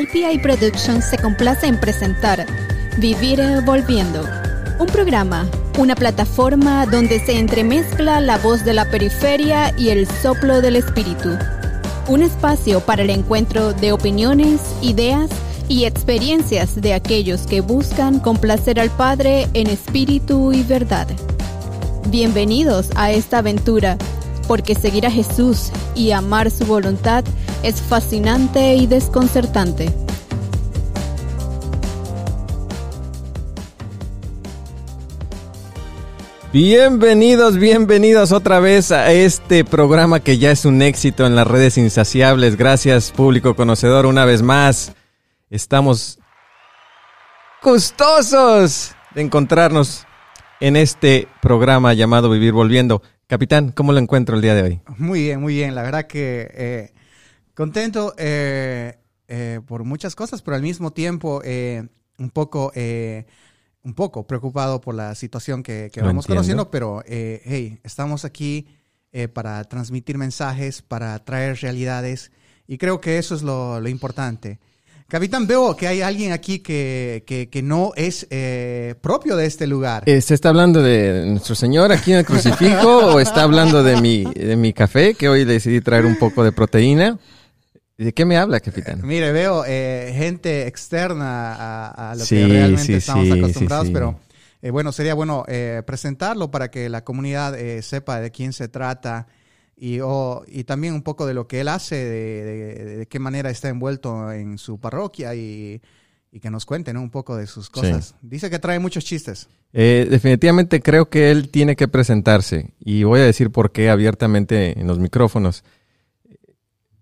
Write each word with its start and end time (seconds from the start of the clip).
IPI 0.00 0.38
Productions 0.38 1.04
se 1.04 1.18
complace 1.18 1.66
en 1.66 1.78
presentar 1.78 2.46
Vivir 2.96 3.42
Volviendo, 3.66 4.24
un 4.78 4.86
programa, 4.86 5.46
una 5.76 5.94
plataforma 5.94 6.86
donde 6.86 7.20
se 7.20 7.38
entremezcla 7.38 8.18
la 8.22 8.38
voz 8.38 8.64
de 8.64 8.72
la 8.72 8.90
periferia 8.90 9.74
y 9.76 9.90
el 9.90 10.06
soplo 10.06 10.62
del 10.62 10.76
espíritu. 10.76 11.36
Un 12.08 12.22
espacio 12.22 12.80
para 12.80 13.02
el 13.02 13.10
encuentro 13.10 13.74
de 13.74 13.92
opiniones, 13.92 14.62
ideas 14.80 15.28
y 15.68 15.84
experiencias 15.84 16.80
de 16.80 16.94
aquellos 16.94 17.42
que 17.42 17.60
buscan 17.60 18.20
complacer 18.20 18.80
al 18.80 18.88
Padre 18.88 19.48
en 19.52 19.66
espíritu 19.66 20.54
y 20.54 20.62
verdad. 20.62 21.08
Bienvenidos 22.08 22.88
a 22.96 23.10
esta 23.10 23.38
aventura, 23.38 23.98
porque 24.48 24.74
seguir 24.74 25.06
a 25.06 25.10
Jesús 25.10 25.70
y 25.94 26.12
amar 26.12 26.50
su 26.50 26.64
voluntad 26.64 27.22
es 27.62 27.82
fascinante 27.82 28.74
y 28.74 28.86
desconcertante. 28.86 29.92
Bienvenidos, 36.52 37.58
bienvenidos 37.58 38.32
otra 38.32 38.58
vez 38.58 38.90
a 38.90 39.12
este 39.12 39.64
programa 39.64 40.18
que 40.18 40.38
ya 40.38 40.50
es 40.50 40.64
un 40.64 40.82
éxito 40.82 41.24
en 41.26 41.36
las 41.36 41.46
redes 41.46 41.78
insaciables. 41.78 42.56
Gracias 42.56 43.12
público 43.12 43.54
conocedor 43.54 44.06
una 44.06 44.24
vez 44.24 44.42
más. 44.42 44.92
Estamos 45.48 46.18
gustosos 47.62 48.96
de 49.14 49.20
encontrarnos 49.20 50.06
en 50.58 50.76
este 50.76 51.28
programa 51.40 51.94
llamado 51.94 52.30
Vivir 52.30 52.52
Volviendo. 52.52 53.00
Capitán, 53.28 53.70
¿cómo 53.70 53.92
lo 53.92 54.00
encuentro 54.00 54.34
el 54.34 54.42
día 54.42 54.56
de 54.56 54.62
hoy? 54.62 54.80
Muy 54.98 55.22
bien, 55.22 55.40
muy 55.40 55.54
bien. 55.54 55.76
La 55.76 55.82
verdad 55.82 56.08
que 56.08 56.50
eh, 56.52 56.92
contento 57.60 58.14
eh, 58.16 58.96
eh, 59.28 59.60
por 59.66 59.84
muchas 59.84 60.16
cosas, 60.16 60.40
pero 60.40 60.56
al 60.56 60.62
mismo 60.62 60.94
tiempo 60.94 61.42
un 62.18 62.30
poco 62.30 62.72
un 63.82 63.94
poco 63.94 64.26
preocupado 64.26 64.80
por 64.80 64.94
la 64.94 65.14
situación 65.14 65.62
que, 65.62 65.90
vamos 66.02 66.26
conociendo, 66.26 66.70
pero 66.70 67.02
hey, 67.06 67.78
estamos 67.84 68.24
aquí 68.24 68.66
para 69.34 69.62
transmitir 69.64 70.16
mensajes, 70.16 70.80
para 70.80 71.18
traer 71.22 71.58
realidades 71.60 72.32
y 72.66 72.78
creo 72.78 72.98
que 72.98 73.18
eso 73.18 73.34
es 73.34 73.42
lo, 73.42 73.86
importante. 73.88 74.58
Capitán, 75.06 75.46
veo 75.46 75.76
que 75.76 75.86
hay 75.86 76.00
alguien 76.00 76.32
aquí 76.32 76.60
que, 76.60 77.24
que, 77.26 77.62
no 77.62 77.92
es 77.94 78.26
propio 79.02 79.36
de 79.36 79.44
este 79.44 79.66
lugar. 79.66 80.04
¿Se 80.06 80.32
está 80.32 80.48
hablando 80.48 80.82
de 80.82 81.26
nuestro 81.26 81.54
Señor 81.54 81.92
aquí 81.92 82.12
en 82.12 82.18
el 82.20 82.24
crucifijo 82.24 83.14
o 83.14 83.20
está 83.20 83.42
hablando 83.42 83.82
de 83.82 84.00
mi, 84.00 84.24
de 84.24 84.56
mi 84.56 84.72
café, 84.72 85.12
que 85.12 85.28
hoy 85.28 85.44
decidí 85.44 85.82
traer 85.82 86.06
un 86.06 86.18
poco 86.18 86.42
de 86.42 86.52
proteína? 86.52 87.18
¿De 88.04 88.14
qué 88.14 88.24
me 88.24 88.38
habla, 88.38 88.60
capitán? 88.60 89.02
mire, 89.04 89.30
veo 89.30 89.62
eh, 89.66 90.14
gente 90.16 90.66
externa 90.66 91.90
a, 91.90 92.14
lo 92.14 92.24
que 92.24 92.46
realmente 92.46 92.96
estamos 92.96 93.30
acostumbrados, 93.30 93.90
pero 93.90 94.18
eh, 94.62 94.70
bueno, 94.70 94.90
sería 94.90 95.12
bueno 95.12 95.44
eh, 95.48 95.82
presentarlo 95.84 96.50
para 96.50 96.70
que 96.70 96.88
la 96.88 97.04
comunidad 97.04 97.58
sepa 97.82 98.18
de 98.20 98.30
quién 98.30 98.54
se 98.54 98.68
trata 98.68 99.26
y, 99.76 99.98
y 100.46 100.64
también 100.64 100.94
un 100.94 101.02
poco 101.02 101.26
de 101.26 101.34
lo 101.34 101.46
que 101.46 101.60
él 101.60 101.68
hace, 101.68 101.96
de, 101.96 103.06
qué 103.06 103.18
manera 103.18 103.50
está 103.50 103.68
envuelto 103.68 104.32
en 104.32 104.56
su 104.56 104.80
parroquia 104.80 105.34
y, 105.34 105.82
que 106.40 106.48
nos 106.48 106.64
cuente 106.64 106.92
un 106.92 107.10
poco 107.10 107.36
de 107.36 107.46
sus 107.46 107.68
cosas. 107.68 108.14
Dice 108.22 108.48
que 108.48 108.58
trae 108.58 108.78
muchos 108.78 109.04
chistes. 109.04 109.46
definitivamente 109.72 110.80
creo 110.80 111.10
que 111.10 111.30
él 111.30 111.50
tiene 111.50 111.76
que 111.76 111.86
presentarse 111.86 112.70
y 112.80 113.02
voy 113.02 113.20
a 113.20 113.24
decir 113.24 113.50
por 113.50 113.72
qué 113.72 113.90
abiertamente 113.90 114.80
en 114.80 114.86
los 114.86 114.98
micrófonos. 114.98 115.64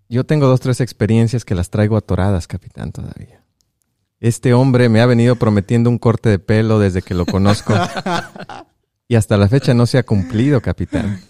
Yo 0.09 0.25
tengo 0.25 0.47
dos, 0.47 0.59
tres 0.59 0.81
experiencias 0.81 1.45
que 1.45 1.53
las 1.53 1.69
traigo 1.69 1.95
atoradas, 1.95 2.47
capitán, 2.47 2.91
todavía. 2.91 3.43
Este 4.19 4.55
hombre 4.55 4.89
me 4.89 5.01
ha 5.01 5.05
venido 5.05 5.35
prometiendo 5.35 5.89
un 5.89 5.99
corte 5.99 6.29
de 6.29 6.39
pelo 6.39 6.79
desde 6.79 7.03
que 7.03 7.13
lo 7.13 7.27
conozco. 7.27 7.73
y 9.07 9.15
hasta 9.15 9.37
la 9.37 9.47
fecha 9.47 9.75
no 9.75 9.85
se 9.85 9.99
ha 9.99 10.03
cumplido, 10.03 10.61
capitán. 10.61 11.21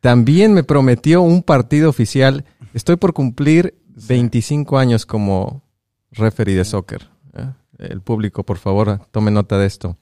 También 0.00 0.54
me 0.54 0.62
prometió 0.62 1.20
un 1.20 1.42
partido 1.42 1.90
oficial. 1.90 2.44
Estoy 2.72 2.94
por 2.94 3.12
cumplir 3.12 3.74
25 4.08 4.78
años 4.78 5.04
como 5.04 5.64
referee 6.12 6.54
de 6.54 6.64
soccer. 6.64 7.08
¿eh? 7.34 7.50
El 7.78 8.02
público, 8.02 8.44
por 8.44 8.58
favor, 8.58 9.00
tome 9.10 9.32
nota 9.32 9.58
de 9.58 9.66
esto. 9.66 9.98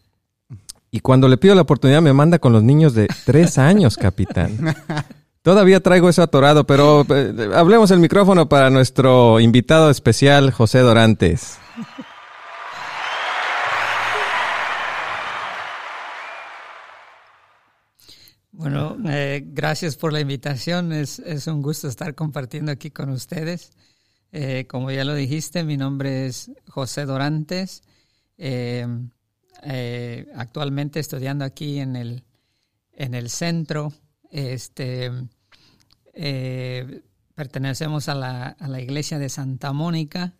Y 0.90 1.00
cuando 1.00 1.26
le 1.26 1.38
pido 1.38 1.54
la 1.54 1.62
oportunidad 1.62 2.02
me 2.02 2.12
manda 2.12 2.38
con 2.38 2.52
los 2.52 2.62
niños 2.62 2.94
de 2.94 3.08
tres 3.24 3.56
años, 3.56 3.96
capitán. 3.96 4.58
Todavía 5.48 5.80
traigo 5.80 6.10
eso 6.10 6.20
atorado, 6.20 6.66
pero 6.66 7.06
eh, 7.08 7.48
hablemos 7.54 7.90
el 7.90 8.00
micrófono 8.00 8.50
para 8.50 8.68
nuestro 8.68 9.40
invitado 9.40 9.88
especial, 9.88 10.50
José 10.50 10.80
Dorantes. 10.80 11.56
Bueno, 18.52 18.98
eh, 19.08 19.42
gracias 19.46 19.96
por 19.96 20.12
la 20.12 20.20
invitación. 20.20 20.92
Es, 20.92 21.18
un 21.46 21.62
gusto 21.62 21.88
estar 21.88 22.14
compartiendo 22.14 22.70
aquí 22.70 22.90
con 22.90 23.08
ustedes. 23.08 23.72
Eh, 24.32 24.66
como 24.68 24.90
ya 24.90 25.06
lo 25.06 25.14
dijiste, 25.14 25.64
mi 25.64 25.78
nombre 25.78 26.26
es 26.26 26.50
José 26.68 27.06
Dorantes. 27.06 27.80
actualmente 30.34 31.00
estudiando 31.00 31.46
aquí 31.46 31.78
en 31.78 31.96
el, 31.96 32.22
en 32.92 33.14
el 33.14 33.30
centro 33.30 33.94
este, 34.30 35.10
eh, 36.14 37.02
pertenecemos 37.38 38.08
a 38.08 38.16
la, 38.16 38.48
a 38.48 38.66
la, 38.66 38.80
iglesia 38.80 39.20
de 39.20 39.28
Santa 39.28 39.72
Mónica 39.72 40.34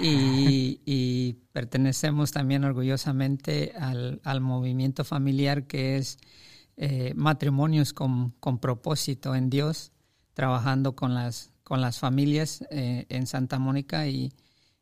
y, 0.00 1.36
pertenecemos 1.52 2.32
también 2.32 2.64
orgullosamente 2.64 3.74
al, 3.78 4.22
al 4.24 4.40
movimiento 4.40 5.04
familiar 5.04 5.66
que 5.66 5.98
es 5.98 6.18
eh, 6.78 7.12
matrimonios 7.14 7.92
con, 7.92 8.30
con, 8.40 8.58
propósito 8.58 9.34
en 9.34 9.50
Dios, 9.50 9.92
trabajando 10.32 10.96
con 10.96 11.12
las, 11.12 11.52
con 11.62 11.82
las 11.82 11.98
familias 11.98 12.64
eh, 12.70 13.04
en 13.10 13.26
Santa 13.26 13.58
Mónica 13.58 14.08
y, 14.08 14.32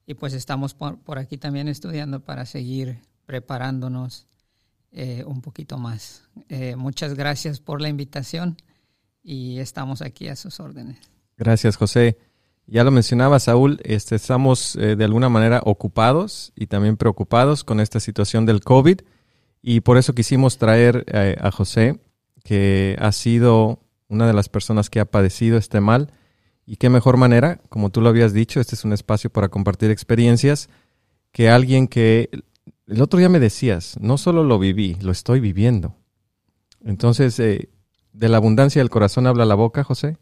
y 0.07 0.15
pues 0.15 0.35
estamos 0.35 0.75
por, 0.75 1.01
por, 1.01 1.19
aquí 1.19 1.39
también 1.39 1.67
estudiando 1.67 2.21
para 2.25 2.47
seguir 2.47 3.01
preparándonos 3.27 4.29
eh, 4.93 5.25
un 5.27 5.43
poquito 5.43 5.77
más. 5.77 6.23
Muchas 6.77 7.15
gracias 7.15 7.59
por 7.59 7.81
la 7.81 7.89
invitación 7.89 8.57
y 9.23 9.59
estamos 9.59 10.03
aquí 10.03 10.29
a 10.29 10.37
sus 10.37 10.61
órdenes. 10.61 10.99
Gracias, 11.37 11.77
José. 11.77 12.19
Ya 12.67 12.85
lo 12.85 12.91
mencionaba 12.91 13.41
Saúl, 13.41 13.81
este, 13.85 14.15
estamos 14.15 14.77
eh, 14.77 14.97
de 14.97 15.05
alguna 15.05 15.29
manera 15.29 15.61
ocupados 15.65 16.53
y 16.55 16.67
también 16.67 16.97
preocupados 16.97 17.65
con 17.65 17.81
esta 17.81 18.01
situación 18.01 18.47
del 18.47 18.61
COVID 18.61 19.01
y 19.63 19.81
por 19.81 19.97
eso 19.97 20.15
quisimos 20.15 20.59
traer 20.59 21.05
a 21.41 21.51
José, 21.53 22.01
que 22.43 22.97
ha 23.01 23.13
sido 23.13 23.81
una 24.09 24.27
de 24.27 24.35
las 24.35 24.49
personas 24.49 24.91
que 24.91 25.01
ha 25.01 25.05
padecido 25.05 25.57
este 25.57 25.81
mal. 25.81 26.13
Y 26.67 26.77
qué 26.77 26.91
mejor 26.91 27.17
manera, 27.17 27.61
como 27.69 27.91
tú 27.91 28.01
lo 28.01 28.09
habías 28.09 28.33
dicho, 28.33 28.61
este 28.61 28.75
es 28.75 28.85
un 28.85 28.93
espacio 28.93 29.31
para 29.31 29.49
compartir 29.49 29.91
experiencias, 29.91 30.69
que 31.33 31.49
alguien 31.49 31.89
que 31.89 32.29
el 32.87 33.01
otro 33.01 33.19
día 33.19 33.29
me 33.29 33.41
decías, 33.41 33.97
no 34.01 34.19
solo 34.19 34.45
lo 34.45 34.59
viví, 34.59 34.97
lo 35.01 35.13
estoy 35.13 35.41
viviendo. 35.41 35.97
Entonces, 36.85 37.39
eh, 37.41 37.71
de 38.13 38.29
la 38.29 38.37
abundancia 38.37 38.81
del 38.81 38.91
corazón 38.91 39.27
habla 39.27 39.45
la 39.45 39.55
boca, 39.55 39.85
José. 39.85 40.17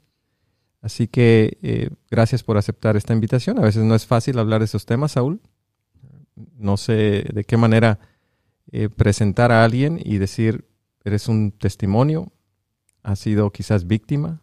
Así 0.81 1.09
que 1.09 1.59
eh, 1.63 1.91
gracias 2.11 2.43
por 2.43 2.57
aceptar 2.57 2.97
esta 2.97 3.13
invitación. 3.13 3.59
A 3.59 3.63
veces 3.63 3.85
no 3.85 3.95
es 3.95 4.07
fácil 4.07 4.39
hablar 4.39 4.61
de 4.61 4.65
esos 4.65 4.87
temas, 4.87 5.13
Saúl. 5.13 5.41
No 6.57 6.77
sé 6.77 7.27
de 7.33 7.45
qué 7.45 7.57
manera 7.57 7.99
eh, 8.73 8.89
presentar 8.89 9.53
a 9.53 9.65
alguien 9.65 10.01
y 10.03 10.19
decir, 10.19 10.67
eres 11.05 11.29
un 11.29 11.53
testimonio, 11.53 12.33
has 13.03 13.19
sido 13.19 13.51
quizás 13.51 13.87
víctima, 13.87 14.43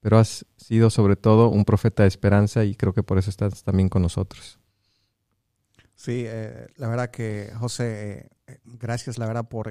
pero 0.00 0.18
has 0.18 0.46
sido 0.56 0.88
sobre 0.88 1.16
todo 1.16 1.50
un 1.50 1.64
profeta 1.66 2.04
de 2.04 2.08
esperanza 2.08 2.64
y 2.64 2.74
creo 2.74 2.94
que 2.94 3.02
por 3.02 3.18
eso 3.18 3.28
estás 3.28 3.62
también 3.62 3.90
con 3.90 4.00
nosotros. 4.00 4.58
Sí, 5.94 6.24
eh, 6.26 6.68
la 6.76 6.88
verdad 6.88 7.10
que 7.10 7.52
José, 7.58 8.30
gracias 8.64 9.18
la 9.18 9.26
verdad 9.26 9.46
por 9.46 9.70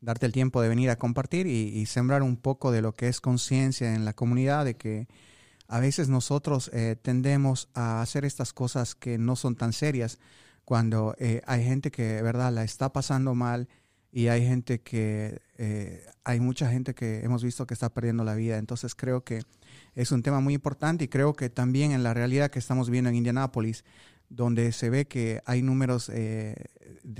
darte 0.00 0.26
el 0.26 0.32
tiempo 0.32 0.62
de 0.62 0.68
venir 0.68 0.90
a 0.90 0.96
compartir 0.96 1.46
y, 1.46 1.84
sembrar 1.86 2.22
un 2.22 2.36
poco 2.36 2.70
de 2.70 2.82
lo 2.82 2.92
que 2.92 3.08
es 3.08 3.20
conciencia 3.20 3.94
en 3.94 4.04
la 4.04 4.12
comunidad, 4.12 4.64
de 4.64 4.76
que 4.76 5.08
a 5.66 5.80
veces 5.80 6.08
nosotros 6.08 6.70
tendemos 7.02 7.68
a 7.74 8.00
hacer 8.00 8.24
estas 8.24 8.52
cosas 8.52 8.94
que 8.94 9.18
no 9.18 9.36
son 9.36 9.56
tan 9.56 9.72
serias 9.72 10.18
cuando 10.64 11.14
hay 11.46 11.64
gente 11.64 11.90
que, 11.90 12.22
verdad, 12.22 12.52
la 12.52 12.64
está 12.64 12.92
pasando 12.92 13.34
mal 13.34 13.68
y 14.10 14.28
hay 14.28 14.46
gente 14.46 14.80
que, 14.80 15.40
hay 16.24 16.40
mucha 16.40 16.70
gente 16.70 16.94
que 16.94 17.24
hemos 17.24 17.42
visto 17.42 17.66
que 17.66 17.74
está 17.74 17.92
perdiendo 17.92 18.24
la 18.24 18.34
vida. 18.34 18.58
Entonces 18.58 18.94
creo 18.94 19.22
que 19.22 19.42
es 19.94 20.12
un 20.12 20.22
tema 20.22 20.40
muy 20.40 20.54
importante 20.54 21.04
y 21.04 21.08
creo 21.08 21.34
que 21.34 21.50
también 21.50 21.92
en 21.92 22.02
la 22.02 22.14
realidad 22.14 22.50
que 22.50 22.58
estamos 22.58 22.90
viendo 22.90 23.10
en 23.10 23.16
Indianápolis, 23.16 23.84
donde 24.28 24.72
se 24.72 24.90
ve 24.90 25.06
que 25.06 25.40
hay 25.46 25.62
números 25.62 26.10
eh, 26.12 26.54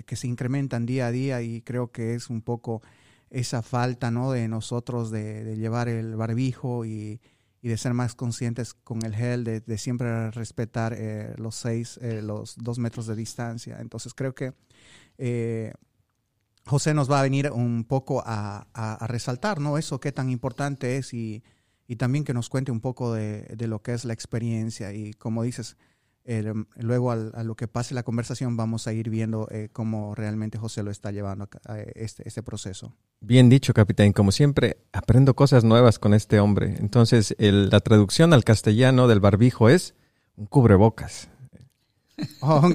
que 0.06 0.16
se 0.16 0.26
incrementan 0.26 0.86
día 0.86 1.06
a 1.06 1.10
día 1.10 1.42
y 1.42 1.62
creo 1.62 1.90
que 1.90 2.14
es 2.14 2.30
un 2.30 2.42
poco 2.42 2.82
esa 3.30 3.62
falta 3.62 4.10
¿no? 4.10 4.32
de 4.32 4.48
nosotros 4.48 5.10
de, 5.10 5.56
llevar 5.56 5.88
el 5.88 6.16
barbijo 6.16 6.84
y, 6.84 7.20
y 7.62 7.68
de 7.68 7.76
ser 7.76 7.94
más 7.94 8.14
conscientes 8.14 8.74
con 8.74 9.04
el 9.04 9.14
gel, 9.14 9.44
de, 9.44 9.78
siempre 9.78 10.30
respetar 10.30 10.94
eh, 10.96 11.34
los 11.36 11.54
seis, 11.54 11.98
eh, 12.02 12.22
los 12.22 12.56
dos 12.56 12.78
metros 12.78 13.06
de 13.06 13.16
distancia. 13.16 13.78
Entonces 13.80 14.14
creo 14.14 14.34
que 14.34 14.52
José 16.68 16.92
nos 16.92 17.10
va 17.10 17.20
a 17.20 17.22
venir 17.22 17.50
un 17.50 17.84
poco 17.84 18.22
a, 18.24 18.98
resaltar, 19.08 19.58
¿no? 19.58 19.78
Eso 19.78 20.00
qué 20.00 20.12
tan 20.12 20.28
importante 20.30 20.98
es 20.98 21.14
y, 21.14 21.42
también 21.96 22.24
que 22.24 22.34
nos 22.34 22.50
cuente 22.50 22.70
un 22.70 22.80
poco 22.80 23.14
de, 23.14 23.42
de, 23.56 23.66
lo 23.66 23.80
que 23.80 23.94
es 23.94 24.04
la 24.04 24.12
experiencia 24.12 24.92
y 24.92 25.14
como 25.14 25.42
dices, 25.42 25.78
luego 26.76 27.10
a 27.10 27.42
lo 27.42 27.54
que 27.54 27.68
pase 27.68 27.94
la 27.94 28.02
conversación 28.02 28.56
vamos 28.56 28.86
a 28.86 28.92
ir 28.92 29.08
viendo 29.08 29.48
eh, 29.50 29.70
cómo 29.72 30.14
realmente 30.14 30.58
José 30.58 30.82
lo 30.82 30.90
está 30.90 31.10
llevando 31.10 31.48
a, 31.66 31.78
este, 31.78 32.28
este, 32.28 32.42
proceso. 32.42 32.94
Bien 33.20 33.48
dicho, 33.48 33.72
capitán. 33.72 34.12
Como 34.12 34.30
siempre, 34.30 34.78
aprendo 34.92 35.34
cosas 35.34 35.64
nuevas 35.64 35.98
con 35.98 36.12
este 36.12 36.38
hombre. 36.38 36.76
Entonces, 36.80 37.34
la 37.38 37.80
traducción 37.80 38.32
al 38.34 38.44
castellano 38.44 39.08
del 39.08 39.20
barbijo 39.20 39.68
es 39.68 39.94
un 40.36 40.46
cubrebocas. 40.46 41.28
Oh, 42.40 42.68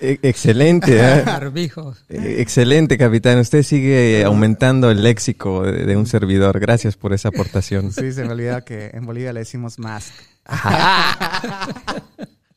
e, 0.00 0.18
excelente. 0.22 0.98
¿eh? 0.98 1.22
Barbijo. 1.26 1.94
E, 2.08 2.40
excelente, 2.40 2.98
capitán. 2.98 3.38
Usted 3.38 3.62
sigue 3.62 4.24
aumentando 4.24 4.90
el 4.90 5.02
léxico 5.02 5.62
de, 5.62 5.96
un 5.96 6.06
servidor. 6.06 6.60
Gracias 6.60 6.96
por 6.96 7.12
esa 7.12 7.28
aportación. 7.28 7.92
Sí, 7.92 8.12
se 8.12 8.24
me 8.24 8.32
olvida 8.32 8.62
que 8.62 8.90
en 8.92 9.04
Bolivia 9.06 9.32
le 9.32 9.40
decimos 9.40 9.78
mask. 9.78 10.12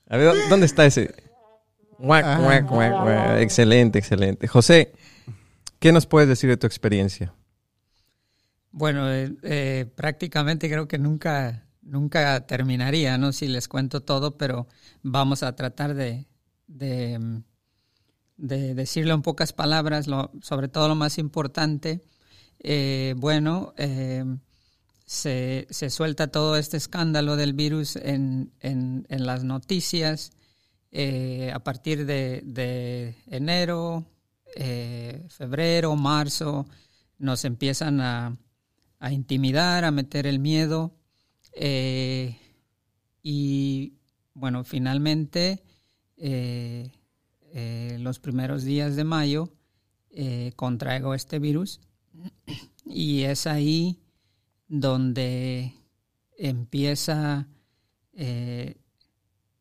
A 0.07 0.18
ver, 0.18 0.34
¿dónde 0.50 0.66
está 0.66 0.86
ese? 0.86 1.13
Excelente, 3.42 4.00
excelente. 4.00 4.48
José, 4.48 4.94
¿qué 5.80 5.92
nos 5.92 6.06
puedes 6.06 6.30
decir 6.30 6.50
de 6.50 6.57
tu 6.57 6.68
experiencia? 6.68 7.34
Bueno, 8.72 9.12
eh, 9.12 9.34
eh, 9.44 9.86
prácticamente 9.96 10.69
creo 10.69 10.88
que 10.88 11.00
nunca, 11.00 11.66
nunca 11.81 12.46
terminaría, 12.46 13.18
¿no? 13.18 13.31
Si 13.31 13.48
les 13.48 13.68
cuento 13.68 14.04
todo, 14.04 14.38
pero 14.38 14.68
vamos 15.02 15.44
a 15.44 15.56
tratar 15.56 15.94
de, 15.96 16.28
de, 16.68 17.42
decirlo 18.38 19.13
en 19.13 19.22
pocas 19.22 19.54
palabras, 19.54 20.08
sobre 20.42 20.68
todo 20.68 20.90
lo 20.90 20.96
más 20.96 21.18
importante. 21.18 22.01
Eh, 22.60 23.16
bueno, 23.18 23.74
se, 25.06 25.68
se, 25.69 25.90
suelta 25.90 26.28
todo 26.28 26.57
este 26.57 26.78
escándalo 26.78 27.36
del 27.36 27.54
virus 27.54 27.96
en, 27.96 28.52
en, 28.60 29.06
las 29.10 29.44
noticias 29.44 30.31
eh, 30.92 31.52
a 31.54 31.60
partir 31.60 32.06
de, 32.06 33.16
enero, 33.28 34.06
eh, 34.56 35.25
febrero, 35.30 35.96
marzo, 35.96 36.66
nos 37.19 37.46
empiezan 37.46 38.02
a, 38.02 38.38
intimidar, 39.12 39.86
a 39.86 39.92
meter 39.92 40.25
el 40.25 40.40
miedo 40.40 40.96
eh, 41.54 42.40
y 43.22 43.94
bueno, 44.34 44.63
finalmente 44.63 45.62
los 48.00 48.19
primeros 48.19 48.63
días 48.63 48.96
de 48.96 49.04
mayo 49.04 49.54
contraigo 50.56 51.13
este 51.13 51.38
virus 51.38 51.81
y 52.86 53.24
es 53.24 53.46
ahí 53.46 54.00
donde 54.67 55.73
empieza 56.38 57.47
eh, 58.13 58.77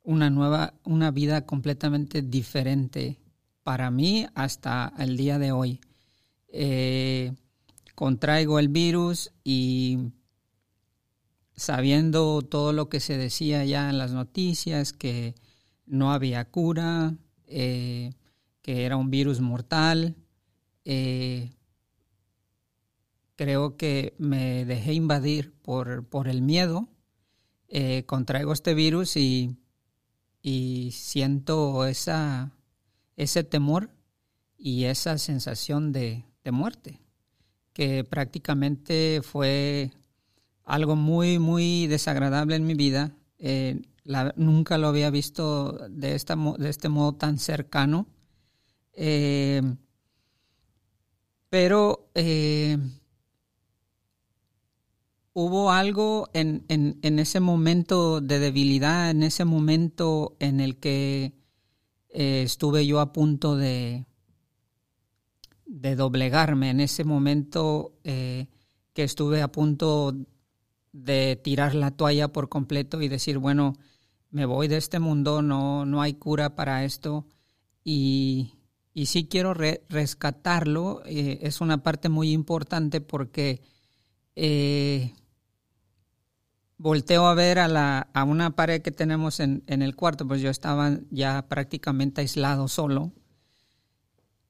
una 0.03 0.31
nueva, 0.31 0.75
una 0.85 1.11
vida 1.11 1.47
completamente 1.47 2.23
diferente 2.23 3.19
para 3.63 3.91
mí 3.91 4.27
hasta 4.35 4.93
el 4.99 5.17
día 5.17 5.39
de 5.39 5.53
hoy. 5.53 5.81
Eh, 6.49 7.33
contraigo 7.95 8.59
el 8.59 8.69
virus 8.69 9.33
y 9.43 10.13
sabiendo 11.57 12.43
todo 12.43 12.73
lo 12.73 12.89
que 12.89 13.01
se 13.01 13.17
decía 13.17 13.65
ya 13.65 13.89
en 13.91 13.99
las 13.99 14.13
noticias, 14.13 14.93
que 14.93 15.35
no 15.87 16.13
había 16.13 16.45
cura, 16.51 17.15
eh, 17.47 18.13
que 18.63 18.85
era 18.85 18.97
un 18.97 19.11
virus 19.11 19.41
mortal, 19.41 20.17
creo 23.37 23.77
que 23.77 24.15
me 24.19 24.65
dejé 24.65 24.95
invadir 24.95 25.53
por, 25.63 26.07
por 26.07 26.29
el 26.29 26.43
miedo, 26.43 26.89
eh, 27.69 28.05
contraigo 28.07 28.53
este 28.53 28.75
virus 28.75 29.17
y, 29.17 29.57
y 30.43 30.91
siento 30.93 31.87
esa, 31.87 32.53
ese 33.17 33.45
temor 33.45 33.91
y 34.57 34.85
esa 34.85 35.19
sensación 35.19 35.93
de, 35.93 36.25
de 36.45 36.53
muerte, 36.53 37.01
que 37.73 38.05
prácticamente 38.05 39.21
fue 39.23 39.91
algo 40.65 40.97
muy, 40.97 41.39
muy 41.39 41.87
desagradable 41.87 42.57
en 42.57 42.67
mi 42.67 42.75
vida. 42.75 43.13
Eh, 43.39 43.83
nunca 44.37 44.79
lo 44.79 44.89
había 44.89 45.11
visto 45.11 45.73
de, 45.89 46.15
esta, 46.15 46.37
de 46.37 46.71
este 46.71 46.89
modo 46.89 47.15
tan 47.15 47.39
cercano. 47.39 48.07
Eh, 48.93 49.63
pero 51.51 52.11
hubo 55.35 55.73
algo 55.73 56.31
en, 56.33 56.65
en, 56.69 57.19
ese 57.19 57.41
momento 57.41 58.21
de 58.21 58.39
debilidad, 58.39 59.11
en 59.11 59.25
ese 59.25 59.45
momento 59.45 60.37
en 60.39 60.61
el 60.61 60.77
que 60.77 61.35
eh, 62.09 62.43
estuve 62.45 62.87
yo 62.87 63.01
a 63.01 63.13
punto 63.13 63.57
de, 63.57 64.07
de 65.67 65.97
doblegarme, 65.97 66.71
en 66.71 66.81
ese 66.81 67.03
momento 67.03 67.99
eh, 68.05 68.47
que 68.93 69.03
estuve 69.03 69.43
a 69.43 69.51
punto 69.51 70.15
de 70.93 71.35
tirar 71.43 71.75
la 71.75 71.91
toalla 71.91 72.29
por 72.29 72.49
completo 72.49 73.03
y 73.03 73.09
decir, 73.09 73.39
bueno, 73.39 73.75
me 74.31 74.47
voy 74.47 74.69
de 74.69 74.77
este 74.77 75.01
mundo, 75.01 75.43
no, 75.43 75.85
no 75.85 76.01
hay 76.01 76.15
cura 76.15 76.55
para 76.55 76.85
esto 76.85 77.27
y, 77.83 78.53
y 78.93 79.07
sí 79.07 79.27
quiero 79.27 79.53
rescatarlo, 79.53 81.03
eh, 81.07 81.41
es 81.43 81.61
una 81.61 81.83
parte 81.83 82.09
muy 82.09 82.31
importante 82.31 83.01
porque 83.01 83.63
volteo 86.77 87.27
a 87.27 87.35
ver 87.35 87.59
a, 87.59 87.69
la, 87.69 88.09
a 88.13 88.25
una 88.25 88.57
pared 88.57 88.83
que 88.83 88.91
tenemos 88.91 89.41
en, 89.41 89.63
el 89.67 89.97
cuarto, 89.97 90.27
pues 90.27 90.41
yo 90.41 90.51
estaba 90.51 90.99
ya 91.11 91.47
prácticamente 91.49 92.21
aislado 92.21 92.69
solo 92.69 93.13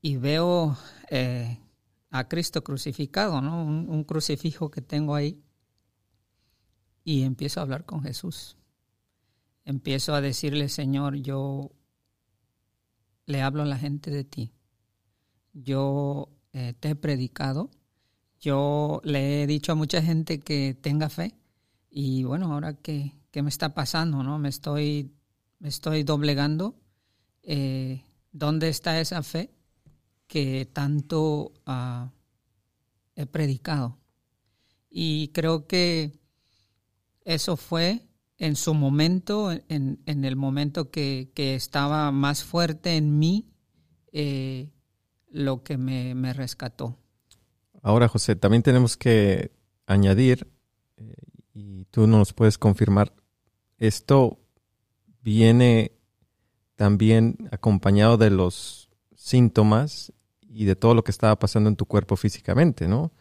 y 0.01 0.17
veo 0.17 0.77
eh, 1.11 1.59
a 2.11 2.29
Cristo 2.29 2.63
crucificado, 2.63 3.41
¿no? 3.41 3.65
Un, 3.65 4.05
crucifijo 4.05 4.71
que 4.71 4.81
tengo 4.81 5.15
ahí 5.15 5.43
y 7.03 7.23
empiezo 7.23 7.61
a 7.61 7.65
hablar 7.65 7.85
con 7.85 8.03
Jesús. 8.03 8.57
Empiezo 9.65 10.15
a 10.15 10.21
decirle, 10.21 10.69
Señor, 10.69 11.17
yo 11.17 11.73
le 13.27 13.43
hablo 13.43 13.63
a 13.63 13.67
la 13.67 13.79
gente 13.79 14.11
de 14.11 14.25
ti. 14.25 14.53
Yo 15.55 16.29
eh, 16.53 16.75
te 16.79 16.91
he 16.91 16.95
predicado. 16.95 17.71
Yo 18.41 19.01
le 19.05 19.43
he 19.43 19.47
dicho 19.47 19.73
a 19.73 19.75
mucha 19.75 20.03
gente 20.03 20.41
que 20.41 20.75
tenga 20.75 21.09
fe 21.09 21.35
y 21.97 22.25
bueno, 22.25 22.53
ahora 22.53 22.75
qué, 22.75 23.13
me 23.41 23.49
está 23.49 23.73
pasando, 23.73 24.25
¿no? 24.25 24.37
Me 24.41 24.49
estoy, 24.49 25.13
me 25.61 25.69
estoy 25.69 26.03
doblegando. 26.03 26.75
Eh, 27.45 28.03
¿Dónde 28.33 28.69
está 28.69 29.01
esa 29.01 29.23
fe 29.23 29.55
que 30.27 30.69
tanto 30.73 31.53
ah, 31.67 32.11
he 33.15 33.27
predicado? 33.27 33.97
Y 34.91 35.29
creo 35.29 35.69
que 35.69 36.19
eso 37.25 37.57
fue 37.57 38.09
en 38.39 38.57
su 38.57 38.75
momento, 38.75 39.53
en, 39.53 40.01
el 40.05 40.35
momento 40.35 40.91
que, 40.91 41.31
estaba 41.37 42.11
más 42.11 42.43
fuerte 42.43 42.97
en 42.97 43.21
mí, 43.21 43.53
eh, 44.11 44.73
lo 45.31 45.63
que 45.63 45.79
me, 45.79 46.17
me, 46.17 46.33
rescató. 46.33 46.99
Ahora, 47.83 48.09
José, 48.09 48.35
también 48.35 48.65
tenemos 48.65 48.97
que 48.97 49.53
añadir, 49.87 50.49
eh, 50.97 51.15
y 51.55 51.85
tú 51.87 52.07
nos 52.07 52.33
puedes 52.33 52.59
confirmar, 52.59 53.15
esto 53.79 54.39
viene 55.23 55.93
también 56.77 57.49
acompañado 57.53 58.17
de 58.19 58.31
los 58.31 58.91
síntomas 59.15 60.13
y 60.43 60.65
de 60.65 60.77
todo 60.77 60.95
lo 60.95 61.05
que 61.05 61.13
estaba 61.13 61.39
pasando 61.39 61.71
en 61.71 61.77
tu 61.77 61.87
cuerpo 61.87 62.17
físicamente, 62.17 62.89
¿no? 62.89 63.13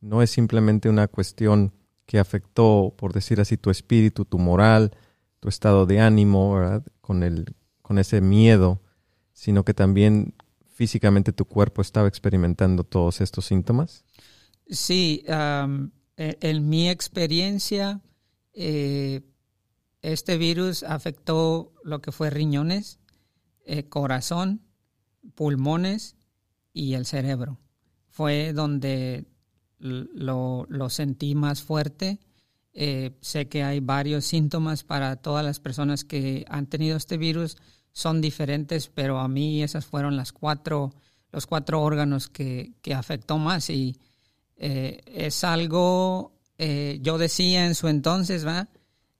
No 0.00 0.22
es 0.22 0.30
simplemente 0.30 0.88
una 0.88 1.06
cuestión 1.06 1.72
que 2.06 2.18
afectó, 2.18 2.94
por 2.96 3.12
decir 3.12 3.40
así, 3.40 3.56
tu 3.56 3.70
espíritu, 3.70 4.24
tu 4.24 4.38
moral, 4.38 4.96
tu 5.38 5.48
estado 5.48 5.86
de 5.86 6.00
ánimo, 6.00 6.54
¿verdad? 6.54 6.84
Con, 7.00 7.22
el, 7.22 7.54
con 7.82 7.98
ese 7.98 8.20
miedo, 8.20 8.82
sino 9.32 9.64
que 9.64 9.74
también 9.74 10.34
físicamente 10.74 11.32
tu 11.32 11.44
cuerpo 11.44 11.82
estaba 11.82 12.08
experimentando 12.08 12.84
todos 12.84 13.20
estos 13.20 13.46
síntomas. 13.46 14.04
Sí, 14.66 15.24
en 16.16 16.68
mi 16.68 16.88
experiencia, 16.88 18.00
eh, 18.52 19.22
este 20.02 20.36
virus 20.36 20.82
afectó 20.82 21.72
lo 21.84 22.00
que 22.00 22.12
fue 22.12 22.30
riñones, 22.30 22.98
eh, 23.64 23.88
corazón, 23.88 24.62
pulmones 25.34 26.16
y 26.72 26.94
el 26.94 27.06
cerebro. 27.06 27.60
Fue 28.08 28.52
donde 28.52 29.26
lo, 29.78 30.66
sentí 30.90 31.34
más 31.34 31.62
fuerte 31.62 32.20
Eh, 32.74 33.18
sé 33.20 33.48
que 33.48 33.62
hay 33.62 33.80
varios 33.80 34.24
síntomas 34.24 34.82
para 34.82 35.16
todas 35.16 35.44
las 35.44 35.60
personas 35.60 36.04
que 36.04 36.46
han 36.48 36.66
tenido 36.66 36.96
este 36.96 37.18
virus, 37.18 37.58
son 37.92 38.22
diferentes, 38.22 38.88
pero 38.88 39.18
a 39.18 39.28
mí 39.28 39.62
esas 39.62 39.84
fueron 39.84 40.16
las 40.16 40.32
cuatro, 40.32 40.94
los 41.32 41.46
cuatro 41.46 41.82
órganos 41.82 42.28
que, 42.28 42.72
que 42.80 42.94
afectó 42.94 43.36
más 43.36 43.68
y 43.68 43.98
eh, 44.62 45.00
es 45.06 45.44
algo, 45.44 46.32
eh, 46.56 46.98
yo 47.02 47.18
decía 47.18 47.66
en 47.66 47.74
su 47.74 47.88
entonces, 47.88 48.46
¿va? 48.46 48.68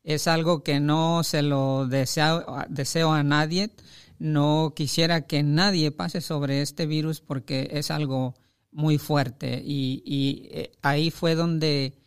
es 0.05 0.27
algo 0.27 0.63
que 0.63 0.81
no 0.81 1.23
se 1.23 1.43
lo 1.43 1.87
deseo, 1.87 2.45
deseo 2.69 3.13
a 3.13 3.23
nadie, 3.23 3.71
no 4.19 4.73
quisiera 4.75 5.23
que 5.23 5.43
nadie 5.43 5.91
pase 5.91 6.21
sobre 6.21 6.63
este 6.63 6.87
virus 6.87 7.21
porque 7.21 7.69
es 7.73 7.91
algo 7.91 8.35
muy 8.71 8.99
fuerte 8.99 9.61
y, 9.65 10.03
y 10.05 10.49
eh, 10.53 10.73
ahí 10.83 11.11
fue 11.11 11.35
donde 11.35 11.99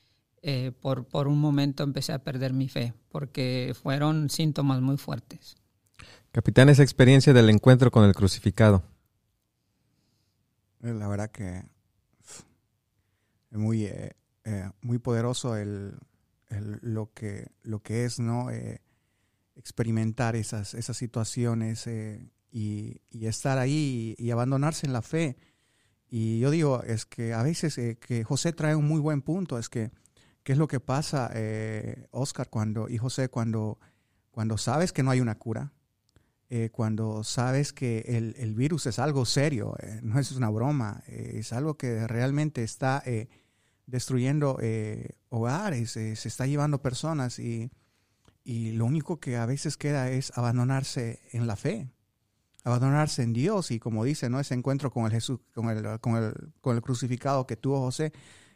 eh, 0.41 0.71
por, 0.79 1.05
por 1.07 1.27
un 1.27 1.39
momento 1.39 1.83
empecé 1.83 2.13
a 2.13 2.23
perder 2.23 2.53
mi 2.53 2.69
fe 2.69 2.93
porque 3.09 3.73
fueron 3.81 4.29
síntomas 4.29 4.81
muy 4.81 4.97
fuertes. 4.97 5.55
Capitán, 6.31 6.69
esa 6.69 6.83
experiencia 6.83 7.33
del 7.33 7.49
encuentro 7.49 7.91
con 7.91 8.03
el 8.03 8.13
crucificado. 8.13 8.83
La 10.81 11.07
verdad 11.07 11.31
que 11.31 11.63
muy, 13.57 13.89
muy 14.81 14.99
poderoso 14.99 15.55
el, 15.55 15.97
el, 16.49 16.79
lo, 16.81 17.11
que, 17.13 17.51
lo 17.63 17.81
que 17.81 18.05
es, 18.05 18.19
¿no? 18.19 18.49
experimentar 19.55 20.35
esas, 20.35 20.73
esas 20.73 20.97
situaciones 20.97 21.87
y, 22.55 23.01
y, 23.11 23.27
estar 23.27 23.57
ahí 23.57 24.15
y, 24.17 24.25
y, 24.25 24.31
abandonarse 24.31 24.85
en 24.85 24.93
la 24.93 25.01
fe. 25.01 25.37
Y 26.09 26.39
yo 26.39 26.51
digo, 26.51 26.83
es 26.83 27.05
que 27.05 27.33
a 27.33 27.43
veces 27.43 27.77
eh, 27.77 27.97
que 27.99 28.23
José 28.23 28.53
trae 28.53 28.75
un 28.75 28.87
muy 28.87 29.01
buen 29.01 29.21
punto, 29.21 29.57
es 29.57 29.69
que, 29.69 29.91
¿qué 30.43 30.53
es 30.53 30.57
lo 30.57 30.67
que 30.67 30.79
pasa, 30.79 31.29
eh, 31.33 32.07
Oscar, 32.11 32.49
cuando, 32.49 32.87
y 32.87 32.97
José, 32.97 33.29
cuando, 33.29 33.79
cuando 34.31 34.57
sabes 34.57 34.93
que 34.93 35.03
no 35.03 35.11
hay 35.11 35.19
una 35.19 35.35
cura? 35.35 35.73
Eh, 36.49 36.69
cuando 36.71 37.23
sabes 37.23 37.73
que 37.73 38.05
el, 38.07 38.35
el, 38.37 38.53
virus 38.53 38.85
es 38.85 38.99
algo 38.99 39.25
serio, 39.25 39.75
eh, 39.81 39.99
no 40.03 40.19
es 40.19 40.31
una 40.31 40.49
broma, 40.51 41.03
eh, 41.07 41.37
es 41.39 41.51
algo 41.51 41.75
que 41.75 42.07
realmente 42.07 42.63
está 42.63 43.03
eh, 43.87 43.91
destruyendo 43.91 44.59
hogares, 45.29 45.91
se 45.91 46.13
está 46.13 46.45
llevando 46.45 46.81
personas 46.81 47.39
y, 47.39 47.71
y 48.43 48.71
lo 48.71 48.85
único 48.85 49.19
que 49.19 49.37
a 49.37 49.45
veces 49.45 49.77
queda 49.77 50.09
es 50.09 50.31
abandonarse 50.37 51.19
en 51.31 51.47
la 51.47 51.55
fe 51.55 51.89
abandonarse 52.65 53.21
en 53.21 53.31
Dios 53.31 53.69
y 53.69 53.79
como 53.79 54.03
dice, 54.03 54.27
¿no? 54.27 54.39
Ese 54.39 54.55
encuentro 54.55 54.91
con 54.91 55.05
el 55.05 55.11
Jesús, 55.11 55.39
con 55.53 55.69
el, 55.69 55.99
con 55.99 56.15
el, 56.15 56.33
con 56.61 56.75
el 56.75 56.81
crucificado 56.81 57.45
que 57.45 57.55
tuvo 57.55 57.79
José, 57.79 58.11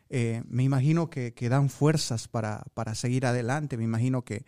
eh, 0.09 0.41
me 0.47 0.63
imagino 0.63 1.11
que, 1.11 1.35
que, 1.35 1.47
dan 1.47 1.69
fuerzas 1.69 2.27
para, 2.27 2.63
para 2.73 2.95
seguir 2.95 3.27
adelante, 3.27 3.77
me 3.77 3.83
imagino 3.83 4.23
que, 4.23 4.45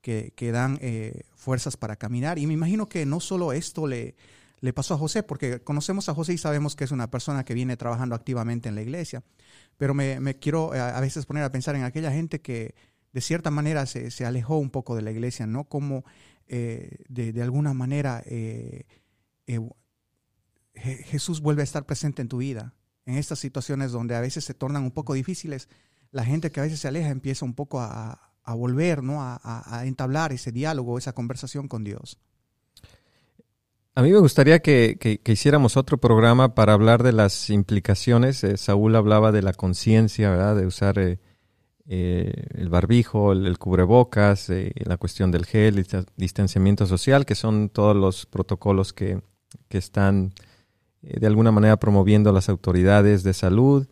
que, 0.00 0.32
que 0.36 0.52
dan 0.52 0.78
eh, 0.80 1.22
fuerzas 1.34 1.76
para 1.76 1.96
caminar 1.96 2.38
y 2.38 2.46
me 2.46 2.54
imagino 2.54 2.88
que 2.88 3.04
no 3.04 3.18
solo 3.18 3.52
esto 3.52 3.88
le, 3.88 4.14
le 4.60 4.72
pasó 4.72 4.94
a 4.94 4.98
José, 4.98 5.22
porque 5.22 5.60
conocemos 5.60 6.08
a 6.08 6.14
José 6.14 6.34
y 6.34 6.38
sabemos 6.38 6.76
que 6.76 6.84
es 6.84 6.90
una 6.90 7.10
persona 7.10 7.44
que 7.44 7.54
viene 7.54 7.76
trabajando 7.76 8.14
activamente 8.14 8.68
en 8.68 8.74
la 8.74 8.82
iglesia, 8.82 9.22
pero 9.76 9.94
me, 9.94 10.20
me 10.20 10.38
quiero 10.38 10.74
eh, 10.74 10.80
a 10.80 11.00
veces 11.00 11.26
poner 11.26 11.44
a 11.44 11.52
pensar 11.52 11.76
en 11.76 11.84
aquella 11.84 12.12
gente 12.12 12.40
que 12.40 12.74
de 13.12 13.20
cierta 13.20 13.50
manera 13.50 13.86
se, 13.86 14.10
se 14.10 14.24
alejó 14.24 14.58
un 14.58 14.70
poco 14.70 14.94
de 14.94 15.02
la 15.02 15.10
iglesia, 15.10 15.46
¿no? 15.46 15.64
Como 15.64 16.04
eh, 16.46 16.98
de, 17.08 17.32
de, 17.32 17.42
alguna 17.42 17.74
manera 17.74 18.22
eh, 18.26 18.86
Jesús 20.74 21.40
vuelve 21.40 21.62
a 21.62 21.64
estar 21.64 21.86
presente 21.86 22.22
en 22.22 22.28
tu 22.28 22.38
vida. 22.38 22.74
En 23.06 23.16
estas 23.16 23.38
situaciones 23.38 23.92
donde 23.92 24.14
a 24.14 24.20
veces 24.20 24.44
se 24.44 24.54
tornan 24.54 24.84
un 24.84 24.90
poco 24.92 25.14
difíciles, 25.14 25.68
la 26.12 26.24
gente 26.24 26.50
que 26.50 26.60
a 26.60 26.64
veces 26.64 26.80
se 26.80 26.88
aleja 26.88 27.08
empieza 27.08 27.44
un 27.44 27.54
poco 27.54 27.80
a, 27.80 28.30
a 28.42 28.54
volver, 28.54 29.02
¿no? 29.02 29.22
A, 29.22 29.40
a, 29.42 29.86
entablar 29.86 30.32
ese 30.32 30.52
diálogo, 30.52 30.98
esa 30.98 31.12
conversación 31.12 31.68
con 31.68 31.84
Dios. 31.84 32.18
A 34.00 34.02
mí 34.02 34.12
me 34.12 34.18
gustaría 34.18 34.60
que, 34.60 35.20
hiciéramos 35.26 35.76
otro 35.76 35.98
programa 35.98 36.54
para 36.54 36.72
hablar 36.72 37.02
de 37.02 37.12
las 37.12 37.50
implicaciones. 37.50 38.42
Eh, 38.44 38.56
Saúl 38.56 38.96
hablaba 38.96 39.30
de 39.30 39.42
la 39.42 39.52
conciencia, 39.52 40.30
¿verdad? 40.30 40.56
De 40.56 40.64
usar 40.64 40.98
eh, 40.98 41.18
eh, 41.86 42.32
el 42.54 42.70
barbijo, 42.70 43.32
el, 43.32 43.58
cubrebocas, 43.58 44.50
la 44.86 44.96
cuestión 44.96 45.30
del 45.30 45.44
gel, 45.44 45.76
el 45.76 46.06
distanciamiento 46.16 46.86
social, 46.86 47.26
que 47.26 47.34
son 47.34 47.68
todos 47.68 47.94
los 47.94 48.24
protocolos 48.24 48.94
que, 48.94 49.20
están 49.68 50.32
de 51.02 51.26
alguna 51.26 51.52
manera 51.52 51.76
promoviendo 51.78 52.32
las 52.32 52.48
autoridades 52.48 53.22
de 53.22 53.34
salud. 53.34 53.86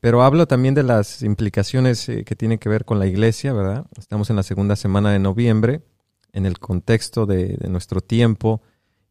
Pero 0.00 0.22
hablo 0.22 0.46
también 0.46 0.74
de 0.74 0.82
las 0.82 1.22
implicaciones 1.22 2.04
que 2.04 2.36
tienen 2.36 2.58
que 2.58 2.68
ver 2.68 2.84
con 2.84 2.98
la 2.98 3.06
iglesia, 3.06 3.54
¿verdad? 3.54 3.86
Estamos 3.96 4.28
en 4.28 4.36
la 4.36 4.42
segunda 4.42 4.76
semana 4.76 5.10
de 5.10 5.20
noviembre, 5.20 5.80
en 6.34 6.44
el 6.44 6.58
contexto 6.58 7.24
de 7.24 7.56
nuestro 7.66 8.02
tiempo 8.02 8.60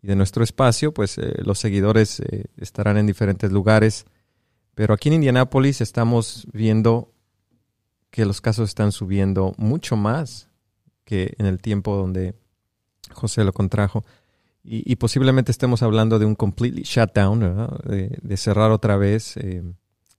y 0.02 0.08
de 0.08 0.16
nuestro 0.16 0.44
espacio, 0.44 0.94
pues 0.94 1.18
eh, 1.18 1.34
los 1.44 1.60
seguidores 1.60 2.22
estarán 2.58 2.98
en 2.98 3.08
diferentes 3.08 3.52
lugares. 3.52 4.06
Pero 4.76 4.94
aquí 4.94 5.10
en 5.10 5.16
Indianápolis 5.16 5.82
estamos 5.82 6.48
viendo 6.54 7.12
que 8.12 8.26
los 8.26 8.42
casos 8.42 8.70
están 8.70 8.92
subiendo 8.92 9.54
mucho 9.58 9.96
más 9.96 10.50
que 11.04 11.34
en 11.38 11.46
el 11.46 11.60
tiempo 11.60 11.96
donde 11.96 12.36
José 13.12 13.44
lo 13.44 13.54
contrajo. 13.54 14.06
Y, 14.64 14.98
posiblemente 14.98 15.52
estemos 15.52 15.82
hablando 15.82 16.20
de 16.20 16.26
un 16.26 16.36
completely 16.36 16.84
shutdown, 16.84 17.40
de, 17.86 18.38
cerrar 18.38 18.70
otra 18.72 18.98
vez 18.98 19.36
eh, 19.38 19.64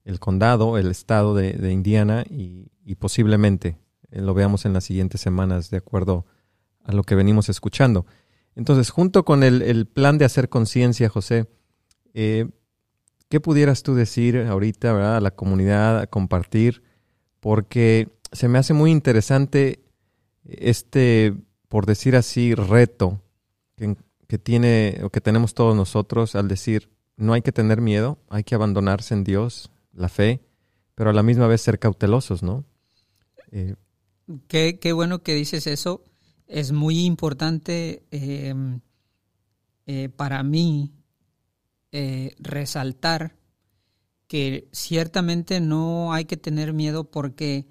el 0.04 0.18
condado, 0.18 0.76
el 0.78 0.90
estado 0.90 1.34
de, 1.36 1.70
Indiana 1.70 2.24
y, 2.28 2.68
posiblemente 2.96 3.76
eh, 4.10 4.20
lo 4.20 4.34
veamos 4.34 4.64
en 4.64 4.72
las 4.72 4.82
siguientes 4.84 5.20
semanas 5.20 5.70
de 5.70 5.76
acuerdo 5.76 6.26
a 6.82 6.90
lo 6.92 7.04
que 7.04 7.14
venimos 7.14 7.48
escuchando. 7.48 8.06
Entonces, 8.54 8.90
junto 8.90 9.24
con 9.24 9.42
el, 9.42 9.62
el 9.62 9.86
plan 9.86 10.18
de 10.18 10.24
hacer 10.24 10.48
conciencia, 10.48 11.08
José, 11.08 11.46
eh, 12.14 12.48
¿qué 13.28 13.40
pudieras 13.40 13.82
tú 13.82 13.94
decir 13.94 14.36
ahorita 14.36 14.92
¿verdad? 14.92 15.16
a 15.16 15.20
la 15.20 15.30
comunidad, 15.30 16.00
a 16.00 16.06
compartir? 16.06 16.82
Porque 17.40 18.08
se 18.32 18.48
me 18.48 18.58
hace 18.58 18.74
muy 18.74 18.90
interesante 18.90 19.80
este, 20.44 21.34
por 21.68 21.86
decir 21.86 22.16
así, 22.16 22.54
reto 22.54 23.22
que 24.26 24.38
tiene 24.38 25.00
o 25.02 25.10
que 25.10 25.20
tenemos 25.20 25.54
todos 25.54 25.74
nosotros 25.74 26.36
al 26.36 26.46
decir 26.46 26.90
no 27.16 27.34
hay 27.34 27.42
que 27.42 27.52
tener 27.52 27.80
miedo, 27.80 28.18
hay 28.28 28.44
que 28.44 28.54
abandonarse 28.54 29.12
en 29.12 29.24
Dios, 29.24 29.70
la 29.92 30.08
fe, 30.08 30.40
pero 30.94 31.10
a 31.10 31.12
la 31.12 31.22
misma 31.22 31.46
vez 31.46 31.60
ser 31.60 31.78
cautelosos, 31.78 32.42
¿no? 32.42 32.64
Eh, 33.52 33.74
qué, 34.48 34.78
qué, 34.80 34.92
bueno 34.92 35.22
que 35.22 35.34
dices 35.34 35.66
eso. 35.66 36.04
Es 36.50 36.72
muy 36.72 37.04
importante 37.04 38.02
eh, 38.10 38.52
eh, 39.86 40.08
para 40.08 40.42
mí 40.42 40.92
eh, 41.92 42.34
resaltar 42.40 43.36
que 44.26 44.68
ciertamente 44.72 45.60
no 45.60 46.12
hay 46.12 46.24
que 46.24 46.36
tener 46.36 46.72
miedo 46.72 47.08
porque 47.08 47.68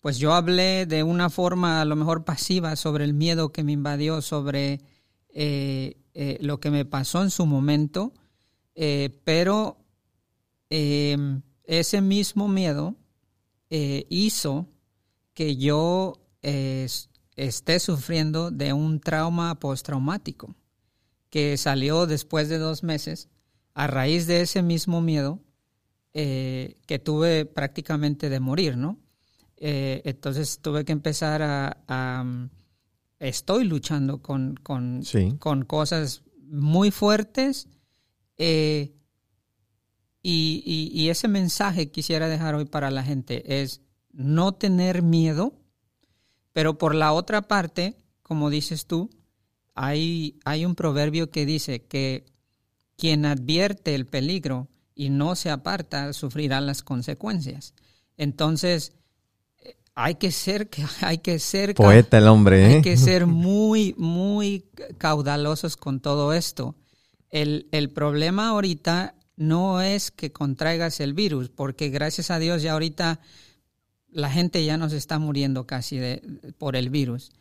pues 0.00 0.16
yo 0.16 0.32
hablé 0.32 0.86
de 0.86 1.02
una 1.02 1.28
forma 1.28 1.82
a 1.82 1.84
lo 1.84 1.94
mejor 1.94 2.24
pasiva 2.24 2.74
sobre 2.76 3.04
el 3.04 3.12
miedo 3.12 3.52
que 3.52 3.64
me 3.64 3.72
invadió, 3.72 4.22
sobre 4.22 4.80
lo 5.34 6.60
que 6.60 6.70
me 6.70 6.86
pasó 6.86 7.22
en 7.22 7.30
su 7.30 7.44
momento, 7.44 8.14
pero 9.24 9.78
ese 10.70 12.00
mismo 12.00 12.48
miedo 12.48 12.94
hizo 13.68 14.68
que 15.34 15.56
yo 15.56 16.14
esté 17.36 17.78
sufriendo 17.78 18.50
de 18.50 18.72
un 18.72 19.00
trauma 19.00 19.58
postraumático 19.60 20.54
que 21.30 21.56
salió 21.56 22.06
después 22.06 22.48
de 22.48 22.58
dos 22.58 22.82
meses 22.82 23.28
a 23.74 23.86
raíz 23.86 24.26
de 24.26 24.40
ese 24.40 24.62
mismo 24.62 25.00
miedo 25.00 25.40
que 26.12 27.00
tuve 27.04 27.44
prácticamente 27.44 28.30
de 28.30 28.40
morir, 28.40 28.78
¿no? 28.78 28.98
entonces 29.58 30.60
tuve 30.62 30.86
que 30.86 30.92
empezar 30.92 31.42
a, 31.42 31.76
a 31.88 32.24
estoy 33.18 33.64
luchando 33.64 34.22
con, 34.22 34.56
con, 34.56 35.02
sí. 35.04 35.36
con 35.38 35.64
cosas 35.64 36.22
muy 36.48 36.90
fuertes. 36.90 37.68
Eh, 38.38 38.92
y, 40.22 40.62
y, 40.66 41.00
y, 41.00 41.08
ese 41.08 41.28
mensaje 41.28 41.90
quisiera 41.90 42.28
dejar 42.28 42.56
hoy 42.56 42.64
para 42.64 42.90
la 42.90 43.04
gente 43.04 43.62
es 43.62 43.80
no 44.10 44.54
tener 44.54 45.02
miedo, 45.02 45.54
pero 46.56 46.78
por 46.78 46.94
la 46.94 47.12
otra 47.12 47.42
parte, 47.42 47.98
como 48.22 48.48
dices 48.48 48.86
tú, 48.86 49.10
hay, 49.74 50.38
hay 50.46 50.64
un 50.64 50.74
proverbio 50.74 51.30
que 51.30 51.44
dice 51.44 51.82
que 51.84 52.24
quien 52.96 53.26
advierte 53.26 53.94
el 53.94 54.06
peligro 54.06 54.66
y 54.94 55.10
no 55.10 55.36
se 55.36 55.50
aparta 55.50 56.14
sufrirá 56.14 56.62
las 56.62 56.82
consecuencias. 56.82 57.74
Entonces, 58.16 58.94
hay 59.94 60.14
que 60.14 60.32
ser, 60.32 60.70
hay 61.02 61.18
que 61.18 61.38
ser 61.40 61.74
poeta 61.74 62.16
el 62.16 62.26
hombre, 62.26 62.62
¿eh? 62.62 62.74
hay 62.76 62.80
que 62.80 62.96
ser 62.96 63.26
muy, 63.26 63.94
muy 63.98 64.64
caudalosos 64.96 65.76
con 65.76 66.00
todo 66.00 66.32
esto. 66.32 66.74
El, 67.28 67.68
el 67.70 67.90
problema 67.90 68.48
ahorita 68.48 69.14
no 69.36 69.82
es 69.82 70.10
que 70.10 70.32
contraigas 70.32 71.00
el 71.00 71.12
virus, 71.12 71.50
porque 71.50 71.90
gracias 71.90 72.30
a 72.30 72.38
Dios 72.38 72.62
ya 72.62 72.72
ahorita 72.72 73.20
la 74.16 74.30
gente 74.30 74.64
ya 74.64 74.78
nos 74.78 74.94
está 74.94 75.18
muriendo 75.18 75.66
casi 75.66 75.98
de, 75.98 76.22
por 76.56 76.74
el 76.74 76.88
virus. 76.88 77.32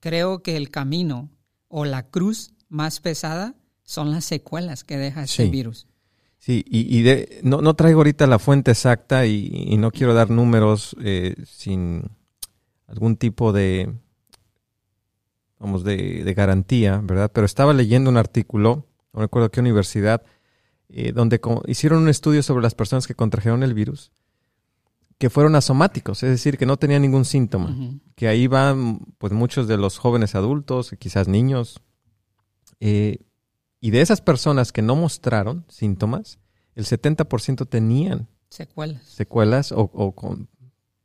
Creo 0.00 0.42
que 0.42 0.56
el 0.56 0.70
camino 0.70 1.28
o 1.68 1.84
la 1.84 2.08
cruz 2.08 2.54
más 2.70 3.00
pesada 3.00 3.54
son 3.82 4.10
las 4.10 4.24
secuelas 4.24 4.84
que 4.84 4.96
deja 4.96 5.24
este 5.24 5.50
virus. 5.50 5.86
Sí, 6.38 6.64
y, 6.66 7.02
de, 7.02 7.40
no, 7.44 7.74
traigo 7.74 8.00
ahorita 8.00 8.26
la 8.26 8.38
fuente 8.38 8.70
exacta 8.70 9.26
y, 9.26 9.76
no 9.76 9.90
quiero 9.90 10.14
dar 10.14 10.30
números 10.30 10.96
eh, 11.02 11.36
sin 11.46 12.04
algún 12.86 13.16
tipo 13.16 13.52
de, 13.52 13.92
vamos, 15.58 15.84
de, 15.84 16.32
garantía, 16.34 17.00
¿verdad? 17.04 17.30
Pero 17.32 17.44
estaba 17.44 17.74
leyendo 17.74 18.08
un 18.08 18.16
artículo, 18.16 18.86
no 19.12 19.20
recuerdo 19.20 19.50
qué 19.50 19.60
universidad, 19.60 20.22
eh, 20.88 21.12
donde 21.12 21.38
hicieron 21.66 22.02
un 22.02 22.08
estudio 22.08 22.42
sobre 22.42 22.62
las 22.62 22.74
personas 22.74 23.06
que 23.06 23.14
contrajeron 23.14 23.62
el 23.62 23.74
virus, 23.74 24.10
que 25.22 25.30
fueron 25.30 25.54
asomáticos, 25.54 26.20
es 26.24 26.30
decir, 26.30 26.58
que 26.58 26.66
no 26.66 26.78
tenían 26.78 27.00
ningún 27.00 27.24
síntoma, 27.24 27.76
que 28.16 28.26
ahí 28.26 28.48
van 28.48 28.98
pues 29.18 29.32
muchos 29.32 29.68
de 29.68 29.76
los 29.76 29.96
jóvenes 29.96 30.34
adultos, 30.34 30.96
quizás 30.98 31.28
niños, 31.28 31.80
eh, 32.80 33.18
y 33.80 33.92
de 33.92 34.00
esas 34.00 34.20
personas 34.20 34.72
que 34.72 34.82
no 34.82 34.96
mostraron 34.96 35.64
síntomas, 35.68 36.40
el 36.74 36.86
70% 36.86 37.68
tenían 37.68 38.26
secuelas, 38.48 39.04
secuelas 39.04 39.70
o, 39.70 40.10
con 40.10 40.48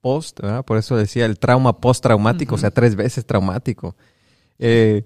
post, 0.02 0.40
¿verdad? 0.40 0.66
por 0.66 0.78
eso 0.78 0.98
decía 0.98 1.28
el 1.28 1.38
trauma 1.38 1.80
post-traumático, 1.80 2.56
o 2.56 2.58
sea, 2.58 2.72
tres 2.72 2.96
veces 2.96 3.24
traumático. 3.24 3.96
Eh, 4.58 5.06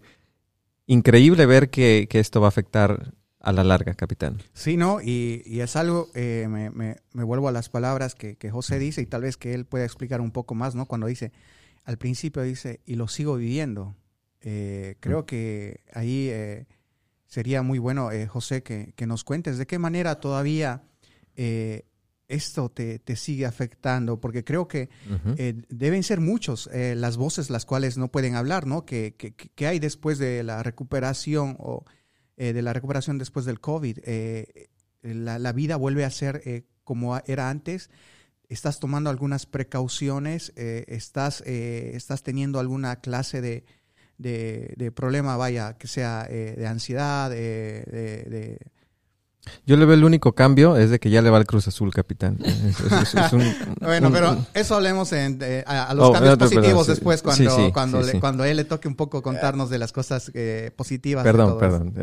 increíble 0.88 1.46
ver 1.46 1.70
que, 1.70 2.08
esto 2.14 2.40
va 2.40 2.48
a 2.48 2.56
afectar 2.56 3.14
a 3.42 3.52
la 3.52 3.64
larga, 3.64 3.94
capitán. 3.94 4.42
Sí, 4.54 4.78
no, 4.78 5.02
y, 5.02 5.60
es 5.60 5.76
algo, 5.76 6.10
eh, 6.14 6.48
me, 6.50 6.98
vuelvo 7.14 7.48
a 7.48 7.52
las 7.52 7.70
palabras 7.70 8.16
que, 8.16 8.38
José 8.52 8.80
dice 8.80 9.02
y 9.02 9.06
tal 9.06 9.24
vez 9.24 9.38
que 9.38 9.54
él 9.54 9.66
pueda 9.66 9.86
explicar 9.86 10.22
un 10.22 10.32
poco 10.32 10.56
más, 10.56 10.76
¿no? 10.76 10.86
Cuando 10.86 11.08
dice, 11.08 11.32
al 11.84 11.98
principio 11.98 12.42
dice, 12.44 12.82
y 12.86 12.96
lo 12.96 13.08
sigo 13.08 13.36
viviendo. 13.36 13.96
Eh, 14.42 14.96
creo 15.00 15.26
que 15.26 15.82
ahí 15.94 16.32
sería 17.32 17.64
muy 17.64 17.80
bueno, 17.80 18.12
eh, 18.12 18.28
José, 18.28 18.62
que, 18.62 18.94
nos 19.08 19.24
cuentes 19.24 19.58
de 19.58 19.66
qué 19.66 19.80
manera 19.80 20.20
todavía 20.20 20.84
eh, 21.38 21.86
esto 22.28 22.70
te, 22.70 23.00
sigue 23.16 23.46
afectando, 23.46 24.20
porque 24.20 24.44
creo 24.44 24.68
que 24.68 24.90
eh, 25.38 25.62
deben 25.70 26.04
ser 26.04 26.20
muchos 26.20 26.70
las 26.74 27.16
voces 27.16 27.50
las 27.50 27.66
cuales 27.66 27.98
no 27.98 28.10
pueden 28.10 28.36
hablar, 28.36 28.68
¿no? 28.68 28.86
Que, 28.86 29.16
hay 29.60 29.80
después 29.80 30.20
de 30.20 30.44
la 30.44 30.62
recuperación 30.62 31.56
o 31.60 31.86
de 32.42 32.62
la 32.62 32.74
recuperación 32.74 33.18
después 33.18 33.46
del 33.46 33.60
COVID. 33.60 34.00
La, 35.04 35.40
la, 35.40 35.52
vida 35.52 35.76
vuelve 35.76 36.06
a 36.06 36.10
ser 36.10 36.66
como 36.84 37.18
era 37.26 37.50
antes. 37.50 37.90
Estás 38.50 38.80
tomando 38.80 39.10
algunas 39.10 39.46
precauciones, 39.46 40.52
estás, 40.56 41.42
estás 41.42 42.24
teniendo 42.24 42.60
alguna 42.60 42.98
clase 42.98 43.42
de, 43.42 43.64
de, 44.22 44.92
problema, 44.92 45.38
vaya, 45.38 45.78
que 45.78 45.88
sea 45.88 46.28
eh, 46.30 46.56
de 46.58 46.68
ansiedad, 46.68 47.30
de, 47.30 48.58
Yo 49.66 49.76
le 49.76 49.86
veo 49.86 49.96
el 49.96 50.04
único 50.04 50.34
cambio 50.34 50.78
es 50.78 50.90
de 50.90 51.00
que 51.00 51.10
ya 51.10 51.22
le 51.22 51.30
va 51.30 51.38
el 51.38 51.46
Cruz 51.46 51.68
Azul, 51.68 51.92
capitán. 51.94 52.38
bueno, 53.80 54.12
pero 54.12 54.46
eso 54.54 54.76
hablemos 54.76 55.12
en, 55.14 55.40
a, 55.66 55.94
los 55.94 56.10
oh, 56.10 56.14
cambios 56.14 56.38
positivos 56.38 56.88
después, 56.88 57.22
cuando, 57.22 57.74
cuando, 57.74 58.02
cuando 58.20 58.46
él 58.46 58.58
le 58.58 58.66
toque 58.66 58.88
un 58.88 58.96
poco 58.96 59.22
contarnos 59.22 59.70
de 59.70 59.80
las 59.80 59.92
cosas 59.92 60.32
eh, 60.34 60.72
positivas. 60.76 61.24
Perdón, 61.24 61.58
perdón. 61.58 61.94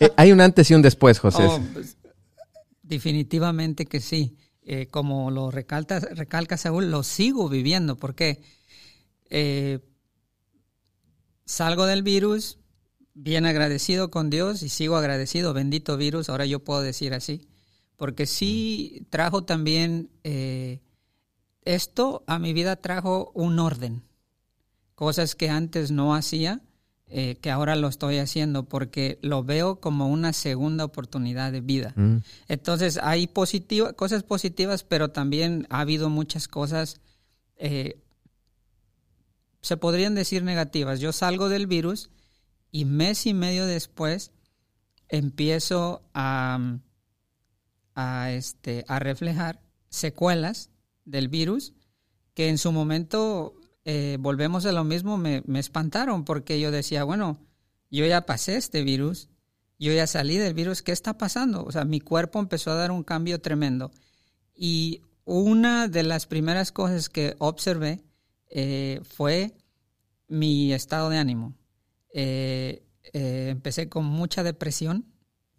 Eh, 0.00 0.10
hay 0.16 0.32
un 0.32 0.40
antes 0.40 0.70
y 0.70 0.74
un 0.74 0.82
después, 0.82 1.18
José. 1.18 1.44
Oh, 1.46 1.60
pues, 1.72 1.96
definitivamente 2.82 3.86
que 3.86 4.00
sí. 4.00 4.36
como 4.90 5.30
lo 5.30 5.50
recalca, 5.50 6.00
recalca 6.00 6.56
Saúl, 6.56 6.90
lo 6.90 7.02
sigo 7.02 7.48
viviendo. 7.48 7.96
porque 7.96 8.40
eh, 9.30 9.78
salgo 11.44 11.86
del 11.86 12.02
virus 12.02 12.58
bien 13.20 13.46
agradecido 13.46 14.10
con 14.10 14.30
Dios 14.30 14.62
y 14.62 14.68
sigo 14.68 14.96
agradecido, 14.96 15.52
bendito 15.52 15.96
virus, 15.96 16.28
ahora 16.28 16.46
yo 16.46 16.60
puedo 16.60 16.82
decir 16.82 17.14
así, 17.14 17.48
porque 17.96 18.26
sí 18.26 19.06
trajo 19.10 19.44
también, 19.44 20.10
eh, 20.22 20.80
esto 21.64 22.22
a 22.26 22.38
mi 22.38 22.52
vida 22.52 22.76
trajo 22.76 23.32
un 23.34 23.58
orden, 23.58 24.02
cosas 24.94 25.34
que 25.34 25.50
antes 25.50 25.90
no 25.90 26.14
hacía, 26.14 26.62
eh, 27.08 27.36
que 27.40 27.50
ahora 27.50 27.74
lo 27.74 27.88
estoy 27.88 28.18
haciendo 28.18 28.68
porque 28.68 29.18
lo 29.22 29.42
veo 29.42 29.80
como 29.80 30.08
una 30.08 30.32
segunda 30.32 30.84
oportunidad 30.84 31.50
de 31.50 31.60
vida. 31.62 31.94
Mm. 31.96 32.18
Entonces 32.48 33.00
hay 33.02 33.26
positiva, 33.26 33.94
cosas 33.94 34.22
positivas, 34.22 34.84
pero 34.84 35.10
también 35.10 35.66
ha 35.70 35.80
habido 35.80 36.10
muchas 36.10 36.48
cosas 36.48 37.00
eh, 37.56 38.00
se 39.60 39.76
podrían 39.76 40.14
decir 40.14 40.44
negativas. 40.44 41.00
Yo 41.00 41.12
salgo 41.12 41.48
del 41.48 41.66
virus 41.66 42.10
y 42.70 42.84
mes 42.84 43.26
y 43.26 43.34
medio 43.34 43.66
después 43.66 44.32
empiezo 45.08 46.02
a, 46.14 46.78
este, 48.30 48.84
a 48.88 48.98
reflejar 48.98 49.60
secuelas 49.88 50.70
del 51.04 51.28
virus 51.28 51.74
que 52.34 52.48
en 52.48 52.58
su 52.58 52.70
momento, 52.70 53.54
eh, 53.84 54.16
volvemos 54.20 54.64
a 54.66 54.72
lo 54.72 54.84
mismo, 54.84 55.16
me, 55.18 55.42
me 55.46 55.58
espantaron 55.58 56.24
porque 56.24 56.60
yo 56.60 56.70
decía, 56.70 57.04
bueno, 57.04 57.38
yo 57.90 58.06
ya 58.06 58.26
pasé 58.26 58.56
este 58.56 58.84
virus, 58.84 59.28
yo 59.78 59.92
ya 59.92 60.06
salí 60.06 60.36
del 60.36 60.54
virus, 60.54 60.82
¿qué 60.82 60.92
está 60.92 61.18
pasando? 61.18 61.64
O 61.64 61.72
sea, 61.72 61.84
mi 61.84 62.00
cuerpo 62.00 62.38
empezó 62.38 62.70
a 62.70 62.76
dar 62.76 62.90
un 62.90 63.02
cambio 63.02 63.40
tremendo. 63.40 63.90
Y 64.54 65.02
una 65.24 65.88
de 65.88 66.02
las 66.02 66.26
primeras 66.26 66.72
cosas 66.72 67.08
que 67.08 67.36
observé 67.38 68.02
eh, 68.50 69.00
fue 69.04 69.54
mi 70.26 70.72
estado 70.72 71.10
de 71.10 71.18
ánimo. 71.18 71.57
Eh, 72.12 72.82
eh, 73.12 73.48
empecé 73.50 73.88
con 73.88 74.04
mucha 74.04 74.42
depresión, 74.42 75.06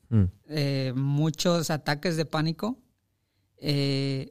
mm. 0.09 0.93
muchos 0.95 1.69
ataques 1.69 2.17
de 2.17 2.25
pánico, 2.25 2.79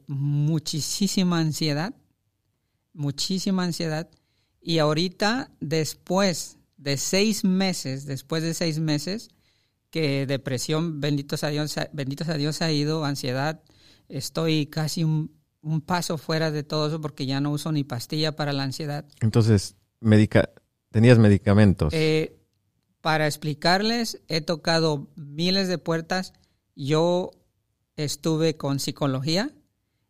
muchísima 0.07 1.39
ansiedad, 1.39 1.93
muchísima 2.93 3.63
ansiedad. 3.63 4.09
Y 4.61 4.79
ahorita, 4.79 5.51
después 5.59 6.57
de 6.77 6.97
seis 6.97 7.43
meses, 7.43 8.05
después 8.05 8.43
de 8.43 8.53
seis 8.53 8.79
meses, 8.79 9.29
que 9.89 10.25
depresión, 10.25 11.01
benditos 11.01 11.43
a 11.43 11.49
Dios, 11.49 11.75
benditos 11.93 12.29
a 12.29 12.35
Dios 12.35 12.61
ha 12.61 12.71
ido, 12.71 13.05
ansiedad, 13.05 13.61
estoy 14.07 14.67
casi 14.67 15.03
un 15.03 15.39
un 15.61 15.81
paso 15.81 16.17
fuera 16.17 16.51
de 16.51 16.63
todo 16.63 16.87
eso 16.87 17.01
porque 17.01 17.25
ya 17.25 17.41
no 17.41 17.51
uso 17.51 17.71
ni 17.71 17.83
pastilla 17.83 18.35
para 18.35 18.53
la 18.53 18.63
ansiedad. 18.63 19.05
Entonces, 19.21 19.75
medica 19.99 20.49
¿tenías 20.91 21.17
medicamentos? 21.19 21.93
Eh, 21.93 22.39
para 23.01 23.27
explicarles, 23.27 24.21
he 24.27 24.41
tocado 24.41 25.07
miles 25.15 25.67
de 25.67 25.77
puertas. 25.77 26.33
Yo 26.75 27.31
estuve 27.95 28.57
con 28.57 28.79
psicología 28.79 29.51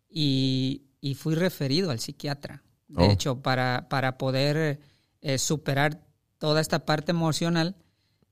y, 0.10 0.86
fui 1.16 1.36
referido 1.36 1.92
al 1.92 2.00
psiquiatra. 2.00 2.64
De 2.88 3.04
oh. 3.04 3.12
hecho, 3.12 3.42
para, 3.42 3.88
para 3.90 4.18
poder 4.18 4.80
eh, 5.22 5.38
superar 5.38 6.02
toda 6.40 6.62
esta 6.62 6.86
parte 6.86 7.12
emocional, 7.12 7.76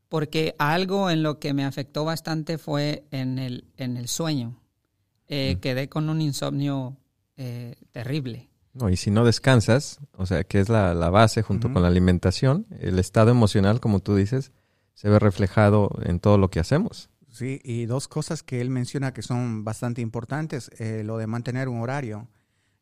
porque 0.09 0.55
algo 0.57 1.09
en 1.09 1.21
lo 1.21 1.39
que 1.39 1.53
me 1.53 1.65
afectó 1.65 2.05
bastante 2.05 2.57
fue 2.57 3.05
en 3.11 3.37
el, 3.37 3.65
en 3.77 3.97
el 3.97 4.07
sueño. 4.07 4.59
Eh, 5.27 5.55
mm. 5.55 5.59
Quedé 5.59 5.89
con 5.89 6.09
un 6.09 6.21
insomnio 6.21 6.97
eh, 7.35 7.75
terrible. 7.91 8.49
No, 8.77 8.89
y 8.89 8.97
si 8.97 9.09
no 9.09 9.25
descansas, 9.25 9.99
o 10.13 10.25
sea, 10.25 10.43
que 10.43 10.59
es 10.59 10.69
la, 10.69 10.93
base 11.09 11.41
junto 11.41 11.71
con 11.71 11.81
la 11.81 11.87
alimentación, 11.87 12.67
el 12.79 12.99
estado 12.99 13.31
emocional, 13.31 13.79
como 13.79 13.99
tú 14.01 14.15
dices, 14.15 14.51
se 14.93 15.09
ve 15.09 15.17
reflejado 15.19 15.89
en 16.03 16.19
todo 16.19 16.37
lo 16.37 16.49
que 16.49 16.59
hacemos. 16.59 17.09
Sí, 17.31 17.59
y 17.63 17.85
dos 17.85 18.07
cosas 18.07 18.43
que 18.43 18.61
él 18.61 18.69
menciona 18.69 19.13
que 19.13 19.21
son 19.21 19.63
bastante 19.63 20.01
importantes, 20.01 20.69
eh, 20.77 21.03
lo 21.03 21.17
de 21.17 21.27
mantener 21.27 21.69
un 21.69 21.81
horario. 21.81 22.27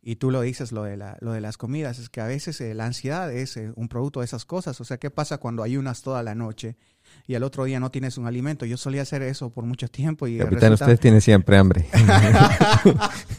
Y 0.01 0.17
tú 0.17 0.29
lo 0.29 0.41
dices, 0.41 0.71
lo 0.71 0.83
de, 0.83 0.97
la, 0.97 1.17
lo 1.19 1.31
de 1.31 1.41
las 1.41 1.57
comidas, 1.57 1.97
es 1.97 2.09
que 2.09 2.21
a 2.21 2.27
veces 2.27 2.61
eh, 2.61 2.75
la 2.75 2.85
ansiedad 2.85 3.33
es 3.33 3.59
un 3.75 3.87
producto 3.89 4.19
de 4.19 4.25
esas 4.25 4.45
cosas. 4.45 4.79
O 4.79 4.83
sea, 4.83 4.97
¿qué 4.97 5.09
pasa 5.09 5.39
cuando 5.39 5.63
ayunas 5.63 6.03
toda 6.03 6.21
la 6.21 6.35
noche 6.35 6.77
y 7.25 7.33
al 7.33 7.41
otro 7.41 7.63
día 7.63 7.79
no 7.79 7.89
tienes 7.89 8.19
un 8.19 8.27
alimento? 8.27 8.65
Yo 8.65 8.77
solía 8.77 9.01
hacer 9.01 9.23
eso 9.23 9.49
por 9.49 9.63
mucho 9.65 9.87
tiempo. 9.87 10.27
y 10.27 10.37
Capitán, 10.37 10.73
usted 10.73 10.99
tiene 10.99 11.21
siempre 11.21 11.57
hambre. 11.57 11.87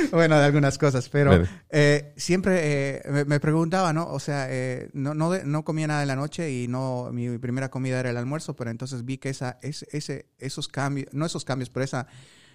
bueno, 0.12 0.38
de 0.38 0.44
algunas 0.44 0.78
cosas, 0.78 1.08
pero 1.08 1.44
eh, 1.70 2.12
siempre 2.16 3.00
eh, 3.04 3.24
me, 3.26 3.40
preguntaba, 3.40 3.92
¿no? 3.92 4.06
O 4.08 4.20
sea, 4.20 4.46
eh, 4.50 4.90
no, 4.92 5.14
no, 5.14 5.32
no, 5.44 5.64
comía 5.64 5.86
nada 5.86 6.02
en 6.02 6.08
la 6.08 6.16
noche 6.16 6.50
y 6.50 6.68
no, 6.68 7.10
mi 7.12 7.38
primera 7.38 7.70
comida 7.70 8.00
era 8.00 8.10
el 8.10 8.16
almuerzo, 8.16 8.54
pero 8.56 8.70
entonces 8.70 9.04
vi 9.04 9.18
que 9.18 9.30
esa, 9.30 9.58
ese, 9.62 10.26
esos 10.38 10.68
cambios, 10.68 11.08
no 11.12 11.26
esos 11.26 11.44
cambios, 11.44 11.70
pero 11.70 11.84
esa 11.84 12.06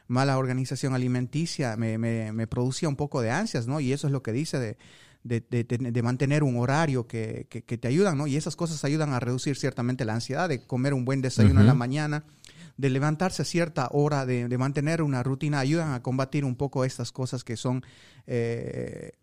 mala 0.07 0.37
organización 0.37 0.93
alimenticia 0.93 1.77
me, 1.77 1.97
me, 1.97 2.31
me, 2.31 2.47
producía 2.47 2.89
un 2.89 2.95
poco 2.95 3.21
de 3.21 3.31
ansias, 3.31 3.67
¿no? 3.67 3.79
Y 3.79 3.91
eso 3.91 4.07
es 4.07 4.13
lo 4.13 4.21
que 4.21 4.31
dice 4.31 4.59
de, 4.59 4.77
de, 5.23 5.41
de, 5.41 5.63
de 5.63 6.03
mantener 6.03 6.43
un 6.43 6.57
horario 6.57 7.07
que, 7.07 7.47
que, 7.49 7.77
te 7.77 7.87
ayudan, 7.87 8.17
¿no? 8.17 8.27
Y 8.27 8.35
esas 8.35 8.55
cosas 8.55 8.83
ayudan 8.85 9.13
a 9.13 9.19
reducir 9.19 9.57
ciertamente 9.57 10.05
la 10.05 10.13
ansiedad, 10.13 10.47
de 10.47 10.61
comer 10.61 10.93
un 10.93 11.05
buen 11.05 11.21
desayuno 11.21 11.61
en 11.61 11.67
la 11.67 11.73
mañana 11.73 12.23
de 12.77 12.89
levantarse 12.89 13.41
a 13.41 13.45
cierta 13.45 13.89
hora, 13.91 14.25
de, 14.25 14.57
mantener 14.57 15.01
una 15.01 15.23
rutina, 15.23 15.59
ayudan 15.59 15.93
a 15.93 16.01
combatir 16.01 16.45
un 16.45 16.55
poco 16.55 16.85
estas 16.85 17.11
cosas 17.11 17.43
que 17.43 17.57
son 17.57 17.83
eh, 18.27 19.13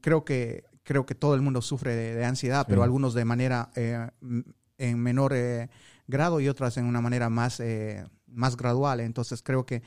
creo 0.00 0.24
que 0.24 0.64
creo 0.84 1.06
que 1.06 1.14
todo 1.14 1.34
el 1.34 1.42
mundo 1.42 1.62
sufre 1.62 1.94
de, 1.94 2.24
ansiedad, 2.24 2.66
pero 2.68 2.82
algunos 2.82 3.14
de 3.14 3.24
manera 3.24 3.70
en 4.78 4.98
menor 4.98 5.34
grado 6.08 6.40
y 6.40 6.48
otras 6.48 6.76
en 6.76 6.86
una 6.86 7.00
manera 7.00 7.30
más, 7.30 7.62
más 8.26 8.56
gradual. 8.56 8.98
Entonces 9.00 9.42
creo 9.42 9.64
que 9.64 9.82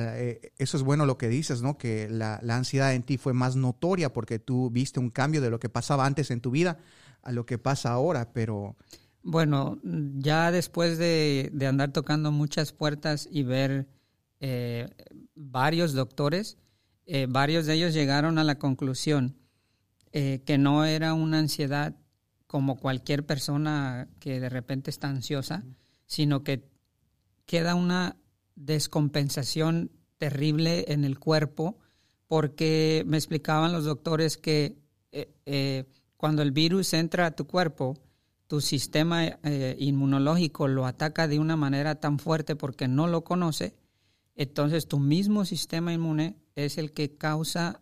eh, 0.00 0.52
eso 0.58 0.76
es 0.76 0.82
bueno 0.82 1.06
lo 1.06 1.18
que 1.18 1.28
dices, 1.28 1.62
¿no? 1.62 1.76
Que 1.76 2.08
la, 2.08 2.40
ansiedad 2.48 2.94
en 2.94 3.02
ti 3.02 3.18
fue 3.18 3.32
más 3.32 3.56
notoria 3.56 4.12
porque 4.12 4.38
tú 4.38 4.70
viste 4.70 5.00
un 5.00 5.10
cambio 5.10 5.40
de 5.40 5.50
lo 5.50 5.60
que 5.60 5.68
pasaba 5.68 6.06
antes 6.06 6.30
en 6.30 6.40
tu 6.40 6.50
vida 6.50 6.78
a 7.22 7.32
lo 7.32 7.46
que 7.46 7.58
pasa 7.58 7.90
ahora, 7.90 8.32
pero... 8.32 8.76
Bueno, 9.22 9.80
ya 9.82 10.50
después 10.50 10.98
de, 10.98 11.52
andar 11.66 11.92
tocando 11.92 12.32
muchas 12.32 12.72
puertas 12.72 13.28
y 13.30 13.42
ver 13.42 13.88
eh, 14.40 14.88
varios 15.34 15.92
doctores, 15.92 16.58
eh, 17.06 17.26
varios 17.28 17.66
de 17.66 17.74
ellos 17.74 17.94
llegaron 17.94 18.38
a 18.38 18.44
la 18.44 18.58
conclusión 18.58 19.36
que 20.12 20.58
no 20.58 20.84
era 20.84 21.14
una 21.14 21.38
ansiedad 21.38 21.96
como 22.46 22.76
cualquier 22.76 23.24
persona 23.24 24.10
que 24.20 24.38
de 24.38 24.50
repente 24.50 24.90
está 24.90 25.08
ansiosa, 25.08 25.64
sino 26.04 26.44
que 26.44 26.68
queda 27.46 27.74
una 27.74 28.18
descompensación 28.56 29.90
terrible 30.18 30.84
en 30.88 31.04
el 31.04 31.18
cuerpo 31.18 31.78
porque 32.26 33.04
me 33.06 33.16
explicaban 33.16 33.72
los 33.72 33.84
doctores 33.84 34.36
que 34.36 34.76
eh, 35.12 35.34
eh, 35.46 35.84
cuando 36.16 36.42
el 36.42 36.52
virus 36.52 36.92
entra 36.92 37.26
a 37.26 37.30
tu 37.30 37.46
cuerpo, 37.46 38.01
tu 38.52 38.60
sistema 38.60 39.24
eh, 39.24 39.76
inmunológico 39.78 40.68
lo 40.68 40.84
ataca 40.84 41.26
de 41.26 41.38
una 41.38 41.56
manera 41.56 41.94
tan 41.94 42.18
fuerte 42.18 42.54
porque 42.54 42.86
no 42.86 43.06
lo 43.06 43.24
conoce, 43.24 43.74
entonces 44.34 44.88
tu 44.88 44.98
mismo 44.98 45.46
sistema 45.46 45.94
inmune 45.94 46.36
es 46.54 46.76
el 46.76 46.92
que 46.92 47.16
causa 47.16 47.80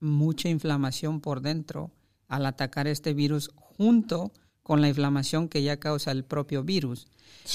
mucha 0.00 0.48
inflamación 0.48 1.20
por 1.20 1.42
dentro 1.42 1.92
al 2.28 2.46
atacar 2.46 2.86
este 2.86 3.12
virus 3.12 3.50
junto 3.56 4.32
con 4.62 4.80
la 4.80 4.88
inflamación 4.88 5.50
que 5.50 5.62
ya 5.62 5.76
causa 5.76 6.12
el 6.12 6.24
propio 6.24 6.64
virus. 6.64 7.08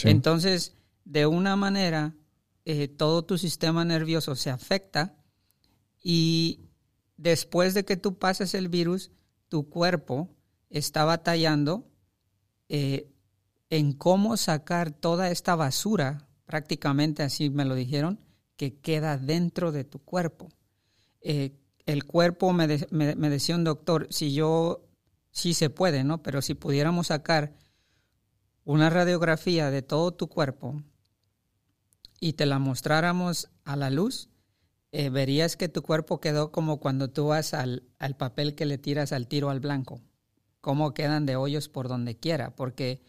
Entonces, 0.04 0.76
de 1.04 1.26
una 1.26 1.56
manera, 1.56 2.14
eh, 2.66 2.88
todo 2.88 3.24
tu 3.24 3.40
sistema 3.40 3.86
nervioso 3.86 4.36
se 4.36 4.52
afecta 4.52 5.16
y 6.04 6.60
después 7.18 7.74
de 7.74 7.86
que 7.86 7.98
tú 7.98 8.20
pases 8.20 8.54
el 8.54 8.70
virus, 8.70 9.10
tu 9.48 9.68
cuerpo 9.68 10.30
está 10.70 11.06
batallando 11.06 11.88
eh, 12.74 13.12
en 13.70 13.92
cómo 13.92 14.38
sacar 14.38 14.92
toda 14.92 15.30
esta 15.30 15.56
basura, 15.56 16.30
prácticamente 16.46 17.22
así 17.22 17.50
me 17.50 17.66
lo 17.66 17.76
dijeron, 17.76 18.22
que 18.56 18.80
queda 18.80 19.18
dentro 19.18 19.74
de 19.74 19.84
tu 19.84 20.00
cuerpo. 20.00 20.48
Eh, 21.20 21.58
el 21.86 22.06
cuerpo, 22.06 22.54
me, 22.54 22.68
me, 22.92 23.30
decía 23.30 23.56
un 23.56 23.66
doctor, 23.66 24.08
si 24.10 24.34
yo, 24.34 24.88
sí 25.32 25.54
se 25.54 25.70
puede, 25.70 26.06
¿no? 26.06 26.24
Pero 26.24 26.42
si 26.42 26.54
pudiéramos 26.54 27.08
sacar 27.08 27.54
una 28.64 28.90
radiografía 28.90 29.70
de 29.70 29.82
todo 29.82 30.14
tu 30.14 30.30
cuerpo, 30.30 30.82
y 32.22 32.34
te 32.34 32.46
la 32.46 32.58
mostráramos 32.58 33.50
a 33.66 33.76
la 33.76 33.90
luz, 33.90 34.30
eh, 34.94 35.10
verías 35.10 35.58
que 35.58 35.68
tu 35.68 35.82
cuerpo 35.82 36.22
quedó 36.22 36.54
como 36.54 36.80
cuando 36.80 37.10
tú 37.10 37.28
vas 37.28 37.54
al, 37.54 37.84
papel 38.18 38.56
que 38.56 38.66
le 38.66 38.78
tiras 38.78 39.12
al 39.12 39.28
tiro 39.28 39.50
al 39.50 39.60
blanco, 39.60 40.00
cómo 40.62 40.94
quedan 40.94 41.26
de 41.26 41.36
hoyos 41.36 41.68
por 41.68 41.88
donde 41.88 42.16
quiera, 42.16 42.56
porque 42.56 43.02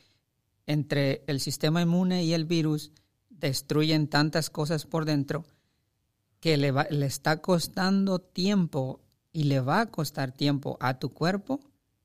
entre 0.66 1.22
el 1.26 1.40
sistema 1.40 1.82
inmune 1.82 2.24
y 2.24 2.32
el 2.32 2.44
virus 2.44 2.90
destruyen 3.30 4.08
tantas 4.08 4.50
cosas 4.50 4.86
por 4.86 5.04
dentro 5.04 5.44
que 6.40 6.56
le, 6.56 6.72
le 6.90 7.06
está 7.06 7.40
costando 7.40 8.18
tiempo 8.18 9.00
y 9.32 9.44
le 9.44 9.60
va 9.60 9.80
a 9.80 9.86
costar 9.86 10.32
tiempo 10.32 10.76
a 10.80 10.98
tu 10.98 11.12
cuerpo 11.12 11.60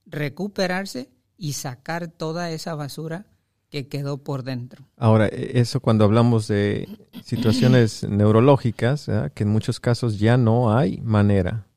recuperarse 0.06 1.10
y 1.38 1.54
sacar 1.54 2.08
toda 2.08 2.52
esa 2.52 2.76
basura 2.76 3.26
que 3.70 3.88
quedó 3.88 4.18
por 4.18 4.44
dentro. 4.44 4.86
Ahora, 4.96 5.28
e, 5.28 5.60
eso 5.60 5.80
cuando 5.80 6.06
hablamos 6.06 6.48
de 6.48 6.88
situaciones 7.24 8.04
neurológicas, 8.10 9.10
que 9.34 9.44
en 9.44 9.50
muchos 9.50 9.80
casos 9.80 10.20
ya 10.20 10.38
no 10.38 10.76
hay 10.76 11.00
manera 11.02 11.68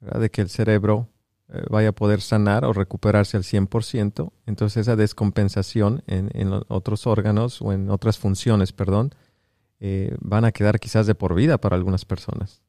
de 0.00 0.30
que 0.30 0.42
el 0.42 0.48
cerebro 0.48 1.08
vaya 1.70 1.90
a 1.90 1.92
poder 1.92 2.20
sanar 2.20 2.64
o 2.64 2.72
recuperarse 2.72 3.36
al 3.36 3.42
100%, 3.42 4.32
entonces 4.46 4.82
esa 4.82 4.96
descompensación 4.96 6.02
en, 6.06 6.50
otros 6.68 7.06
órganos 7.06 7.60
o 7.62 7.72
en 7.72 7.90
otras 7.90 8.18
funciones, 8.18 8.72
perdón, 8.72 9.14
eh, 9.80 10.16
van 10.20 10.44
a 10.44 10.52
quedar 10.52 10.80
quizás 10.80 11.06
de 11.06 11.14
por 11.14 11.34
vida 11.34 11.58
para 11.58 11.76
algunas 11.76 12.04
personas. 12.04 12.62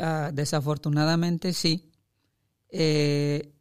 Ah, 0.00 0.30
desafortunadamente 0.32 1.52
sí. 1.52 1.90
Eh, 2.70 3.52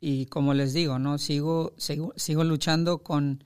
y 0.00 0.26
como 0.26 0.54
les 0.54 0.72
digo, 0.72 0.98
no 0.98 1.18
sigo, 1.18 1.74
sigo, 1.76 2.12
sigo 2.16 2.44
luchando 2.44 3.02
con 3.02 3.44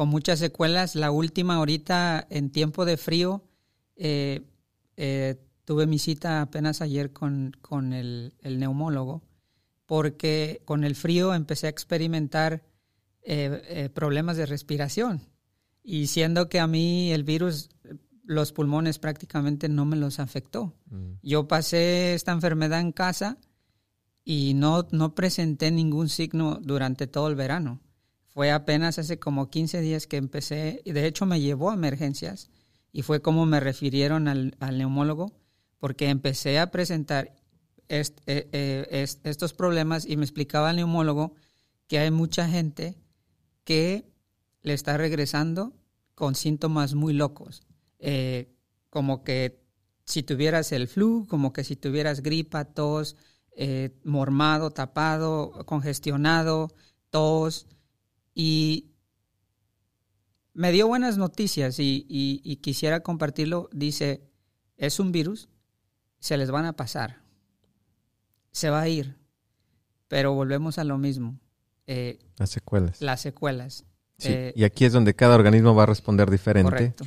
con 0.00 0.08
muchas 0.08 0.38
secuelas. 0.38 0.94
La 0.94 1.10
última 1.10 1.56
ahorita 1.56 2.26
en 2.30 2.48
tiempo 2.48 2.86
de 2.86 2.96
frío, 2.96 3.44
eh, 3.96 4.40
eh, 4.96 5.36
tuve 5.66 5.86
mi 5.86 5.98
cita 5.98 6.40
apenas 6.40 6.80
ayer 6.80 7.12
con, 7.12 7.52
con 7.60 7.92
el, 7.92 8.32
neumólogo, 8.42 9.20
porque 9.90 10.62
con 10.66 10.84
el 10.84 10.94
frío 10.94 11.34
empecé 11.34 11.66
a 11.66 11.70
experimentar 11.70 12.62
eh, 13.22 13.90
problemas 13.92 14.36
de 14.36 14.46
respiración. 14.46 15.20
Y 15.82 16.06
siendo 16.06 16.48
que 16.48 16.60
a 16.60 16.68
mí 16.68 17.10
el 17.10 17.24
virus, 17.24 17.70
los 18.22 18.52
pulmones 18.52 19.00
prácticamente 19.00 19.68
no 19.68 19.86
me 19.86 19.96
los 19.96 20.20
afectó. 20.20 20.76
Mm. 20.86 21.14
Yo 21.24 21.48
pasé 21.48 22.14
esta 22.14 22.30
enfermedad 22.30 22.78
en 22.78 22.92
casa 22.92 23.38
y 24.24 24.54
no, 24.54 24.86
no 24.92 25.16
presenté 25.16 25.72
ningún 25.72 26.08
signo 26.08 26.60
durante 26.62 27.08
todo 27.08 27.26
el 27.26 27.34
verano. 27.34 27.80
Fue 28.28 28.52
apenas 28.52 28.96
hace 29.00 29.18
como 29.18 29.50
15 29.50 29.80
días 29.80 30.06
que 30.06 30.18
empecé, 30.18 30.82
y 30.84 30.92
de 30.92 31.08
hecho 31.08 31.26
me 31.26 31.40
llevó 31.40 31.72
a 31.72 31.74
emergencias, 31.74 32.48
y 32.92 33.02
fue 33.02 33.22
como 33.22 33.44
me 33.44 33.58
refirieron 33.58 34.28
al, 34.28 34.54
neumólogo, 34.60 35.32
porque 35.80 36.10
empecé 36.10 36.60
a 36.60 36.70
presentar 36.70 37.34
eh, 37.92 38.14
eh, 38.26 39.06
estos 39.24 39.52
problemas 39.52 40.06
y 40.06 40.16
me 40.16 40.24
explicaba 40.24 40.70
el 40.70 40.76
neumólogo 40.76 41.34
que 41.88 41.98
hay 41.98 42.12
mucha 42.12 42.48
gente 42.48 42.96
que 43.64 44.08
le 44.62 44.74
está 44.74 44.96
regresando 44.96 45.74
con 46.14 46.36
síntomas 46.36 46.94
muy 46.94 47.14
locos, 47.14 47.62
eh, 47.98 48.54
como 48.90 49.24
que 49.24 49.60
si 50.04 50.22
tuvieras 50.22 50.70
el 50.70 50.86
flu, 50.86 51.26
como 51.28 51.52
que 51.52 51.64
si 51.64 51.74
tuvieras 51.74 52.22
gripa, 52.22 52.64
tos, 52.64 53.16
mormado, 54.04 54.70
tapado, 54.70 55.66
congestionado, 55.66 56.68
tos, 57.10 57.66
y 58.34 58.92
me 60.54 60.70
dio 60.70 60.86
buenas 60.86 61.18
noticias 61.18 61.76
y, 61.80 62.60
quisiera 62.62 63.00
compartirlo. 63.00 63.68
Dice, 63.72 64.22
es 64.76 65.00
un 65.00 65.10
virus, 65.10 65.48
se 66.20 66.36
les 66.36 66.52
van 66.52 66.66
a 66.66 66.74
pasar, 66.74 67.22
se 68.52 68.70
va 68.70 68.80
a 68.82 68.88
ir, 68.88 69.16
pero 70.08 70.34
volvemos 70.34 70.78
a 70.78 70.84
lo 70.84 70.98
mismo. 70.98 71.38
Eh, 71.86 72.18
las 72.36 72.50
secuelas. 72.50 73.00
Las 73.00 73.20
secuelas. 73.20 73.84
Eh, 74.22 74.52
y 74.54 74.64
aquí 74.64 74.84
es 74.84 74.92
donde 74.92 75.14
cada 75.14 75.34
organismo 75.34 75.74
va 75.74 75.84
a 75.84 75.86
responder 75.86 76.30
diferente. 76.30 76.70
Correcto. 76.70 77.06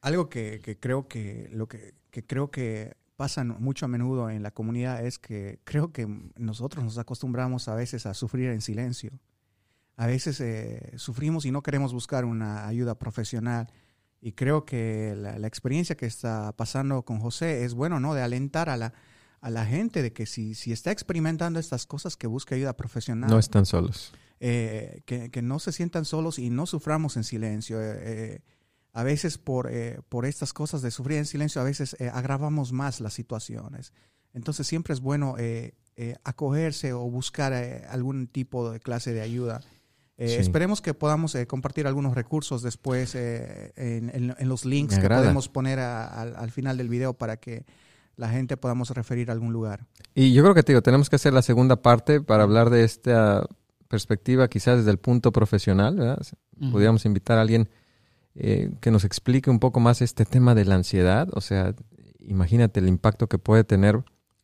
Algo 0.00 0.28
que, 0.28 0.78
creo 0.80 1.08
que 1.08 1.48
lo 1.52 1.66
que, 1.66 1.94
que, 2.10 2.24
creo 2.24 2.50
que 2.50 2.96
pasa 3.16 3.42
mucho 3.42 3.86
a 3.86 3.88
menudo 3.88 4.30
en 4.30 4.42
la 4.42 4.52
comunidad 4.52 5.04
es 5.04 5.18
que 5.18 5.58
creo 5.64 5.92
que 5.92 6.06
nosotros 6.36 6.84
nos 6.84 6.98
acostumbramos 6.98 7.66
a 7.66 7.74
veces 7.74 8.06
a 8.06 8.14
sufrir 8.14 8.50
en 8.50 8.60
silencio 8.60 9.18
a 9.96 10.06
veces 10.06 10.40
eh, 10.40 10.92
sufrimos 10.96 11.46
y 11.46 11.50
no 11.50 11.62
queremos 11.62 11.92
buscar 11.92 12.24
una 12.24 12.66
ayuda 12.66 12.98
profesional. 12.98 13.68
Y 14.20 14.32
creo 14.32 14.64
que 14.64 15.14
la, 15.16 15.46
experiencia 15.46 15.96
que 15.96 16.06
está 16.06 16.52
pasando 16.52 17.02
con 17.02 17.18
José 17.20 17.64
es 17.64 17.74
bueno, 17.74 18.00
¿no? 18.00 18.14
De 18.14 18.22
alentar 18.22 18.68
a 18.68 18.76
la, 18.76 18.92
a 19.46 19.50
la 19.50 19.64
gente 19.64 20.02
de 20.02 20.12
que 20.12 20.26
si, 20.26 20.54
si 20.54 20.72
está 20.72 20.90
experimentando 20.90 21.60
estas 21.60 21.86
cosas, 21.86 22.16
que 22.16 22.26
busque 22.26 22.54
ayuda 22.54 22.76
profesional. 22.76 23.30
No 23.30 23.38
están 23.38 23.66
solos. 23.66 24.12
Eh, 24.40 25.02
que, 25.06 25.30
que, 25.30 25.40
no 25.40 25.58
se 25.58 25.72
sientan 25.72 26.04
solos 26.04 26.38
y 26.38 26.50
no 26.50 26.66
suframos 26.66 27.16
en 27.16 27.24
silencio. 27.24 27.78
Eh, 27.80 28.42
a 28.92 29.02
veces 29.02 29.38
por, 29.38 29.70
por 30.08 30.26
estas 30.26 30.52
cosas 30.52 30.82
de 30.82 30.90
sufrir 30.90 31.18
en 31.18 31.26
silencio, 31.26 31.60
a 31.60 31.64
veces 31.64 31.96
agravamos 32.12 32.72
más 32.72 33.00
las 33.00 33.12
situaciones. 33.12 33.92
Entonces 34.32 34.66
siempre 34.66 34.94
es 34.94 35.00
bueno 35.00 35.36
acogerse 36.24 36.92
o 36.92 37.00
buscar 37.10 37.52
algún 37.88 38.26
tipo 38.26 38.70
de 38.70 38.80
clase 38.80 39.12
de 39.12 39.20
ayuda. 39.20 39.60
Eh, 40.18 40.38
esperemos 40.40 40.80
que 40.80 40.94
podamos 40.94 41.34
eh, 41.34 41.46
compartir 41.46 41.86
algunos 41.86 42.14
recursos 42.14 42.62
después 42.62 43.14
eh, 43.14 43.72
en, 43.76 44.48
los 44.48 44.64
links 44.64 44.98
que 44.98 45.08
podemos 45.08 45.50
poner 45.50 45.78
al 45.78 46.50
final 46.50 46.78
del 46.78 46.88
video 46.88 47.12
para 47.12 47.36
que 47.36 47.66
la 48.16 48.28
gente 48.28 48.56
podamos 48.56 48.90
referir 48.90 49.30
a 49.30 49.32
algún 49.32 49.52
lugar. 49.52 49.86
Y 50.14 50.32
yo 50.32 50.42
creo 50.42 50.54
que 50.54 50.62
te 50.62 50.72
digo, 50.72 50.82
tenemos 50.82 51.10
que 51.10 51.16
hacer 51.16 51.32
la 51.32 51.42
segunda 51.42 51.76
parte 51.76 52.20
para 52.20 52.42
hablar 52.42 52.70
de 52.70 52.84
esta 52.84 53.46
perspectiva 53.88 54.48
quizás 54.48 54.78
desde 54.78 54.90
el 54.90 54.98
punto 54.98 55.32
profesional. 55.32 56.18
Podríamos 56.72 57.04
invitar 57.04 57.38
a 57.38 57.42
alguien 57.42 57.68
que 58.34 58.90
nos 58.90 59.04
explique 59.04 59.50
un 59.50 59.60
poco 59.60 59.80
más 59.80 60.02
este 60.02 60.24
tema 60.24 60.54
de 60.54 60.64
la 60.64 60.74
ansiedad. 60.74 61.28
O 61.32 61.40
sea, 61.40 61.74
imagínate 62.20 62.80
el 62.80 62.88
impacto 62.88 63.28
que 63.28 63.38
puede 63.38 63.64
tener 63.64 64.02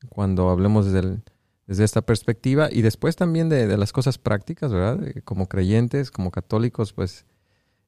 cuando 0.08 0.50
hablemos 0.50 0.86
desde 0.86 1.22
desde 1.66 1.84
esta 1.84 2.02
perspectiva 2.02 2.68
y 2.70 2.82
después 2.82 3.16
también 3.16 3.48
de, 3.48 3.66
de 3.66 3.76
las 3.76 3.92
cosas 3.92 4.18
prácticas, 4.18 4.72
¿verdad? 4.72 5.00
Como 5.24 5.48
creyentes, 5.48 6.10
como 6.10 6.30
católicos, 6.30 6.92
pues 6.92 7.24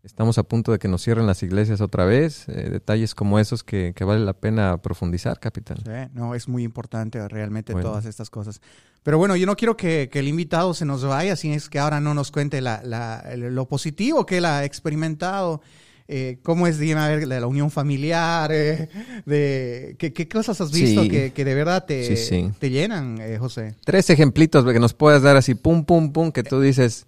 estamos 0.04 0.38
a 0.38 0.42
punto 0.42 0.72
de 0.72 0.78
que 0.78 0.88
nos 0.88 1.02
cierren 1.02 1.26
las 1.26 1.42
iglesias 1.42 1.80
otra 1.80 2.04
vez. 2.04 2.48
Eh, 2.48 2.68
detalles 2.70 3.14
como 3.14 3.38
esos 3.38 3.64
que, 3.64 3.92
que, 3.94 4.04
vale 4.04 4.24
la 4.24 4.34
pena 4.34 4.78
profundizar, 4.78 5.40
capitán. 5.40 5.78
Sí, 5.84 6.10
no, 6.12 6.34
es 6.34 6.48
muy 6.48 6.62
importante 6.62 7.26
realmente 7.28 7.72
bueno. 7.72 7.88
todas 7.88 8.04
estas 8.04 8.30
cosas. 8.30 8.60
Pero 9.02 9.18
bueno, 9.18 9.36
yo 9.36 9.46
no 9.46 9.56
quiero 9.56 9.76
que, 9.76 10.08
que, 10.10 10.20
el 10.20 10.28
invitado 10.28 10.74
se 10.74 10.84
nos 10.84 11.04
vaya, 11.04 11.36
si 11.36 11.52
es 11.52 11.68
que 11.68 11.78
ahora 11.78 12.00
no 12.00 12.14
nos 12.14 12.30
cuente 12.30 12.60
la, 12.60 12.82
la, 12.84 13.24
lo 13.36 13.66
positivo 13.66 14.24
que 14.26 14.38
él 14.38 14.44
ha 14.44 14.64
experimentado. 14.64 15.60
Eh, 16.06 16.38
cómo 16.42 16.66
es 16.66 16.76
a 16.76 17.08
ver, 17.08 17.26
la, 17.26 17.40
la 17.40 17.46
unión 17.46 17.70
familiar, 17.70 18.52
eh, 18.52 18.90
de 19.24 19.96
¿qué, 19.98 20.12
qué, 20.12 20.28
cosas 20.28 20.60
has 20.60 20.70
visto 20.70 21.02
sí. 21.02 21.08
que, 21.08 21.32
que, 21.32 21.46
de 21.46 21.54
verdad 21.54 21.86
te, 21.86 22.14
sí, 22.16 22.50
te 22.58 22.68
llenan, 22.68 23.18
eh, 23.22 23.38
José. 23.38 23.74
Tres 23.86 24.10
ejemplitos 24.10 24.70
que 24.70 24.78
nos 24.78 24.92
puedas 24.92 25.22
dar 25.22 25.38
así, 25.38 25.54
pum, 25.54 25.86
pum, 25.86 26.12
pum, 26.12 26.30
que 26.30 26.42
tú 26.42 26.60
dices, 26.60 27.06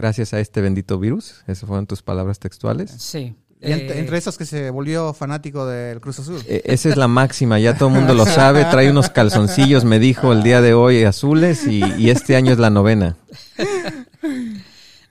gracias 0.00 0.34
a 0.34 0.40
este 0.40 0.60
bendito 0.60 0.98
virus, 0.98 1.42
esas 1.46 1.66
fueron 1.66 1.86
tus 1.86 2.02
palabras 2.02 2.38
textuales. 2.38 2.90
Sí. 2.90 3.36
Y 3.62 3.72
entre, 3.72 3.98
entre, 3.98 4.16
esas 4.16 4.38
que 4.38 4.46
se 4.46 4.70
volvió 4.70 5.12
fanático 5.12 5.66
del 5.66 6.00
Cruz 6.00 6.18
Azul. 6.18 6.40
Eh, 6.46 6.62
esa 6.64 6.88
es 6.88 6.96
la 6.96 7.08
máxima, 7.08 7.58
ya 7.58 7.76
todo 7.76 7.90
el 7.90 7.96
mundo 7.96 8.14
lo 8.14 8.24
sabe. 8.40 8.64
Trae 8.64 8.90
unos 8.90 9.10
calzoncillos, 9.10 9.84
me 9.84 9.98
dijo 9.98 10.32
el 10.32 10.42
día 10.42 10.62
de 10.62 10.72
hoy, 10.72 11.04
azules, 11.04 11.66
y, 11.66 11.82
y 11.98 12.08
este 12.08 12.36
año 12.36 12.52
es 12.52 12.58
la 12.58 12.70
novena. 12.70 13.16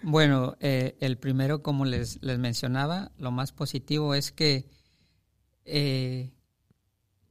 Bueno, 0.01 0.55
eh, 0.61 0.95
el 1.01 1.17
primero, 1.17 1.61
como 1.61 1.83
les, 1.83 2.21
les, 2.21 2.39
mencionaba, 2.39 3.11
lo 3.17 3.31
más 3.31 3.51
positivo 3.51 4.15
es 4.15 4.31
que 4.31 4.65
eh, 5.65 6.31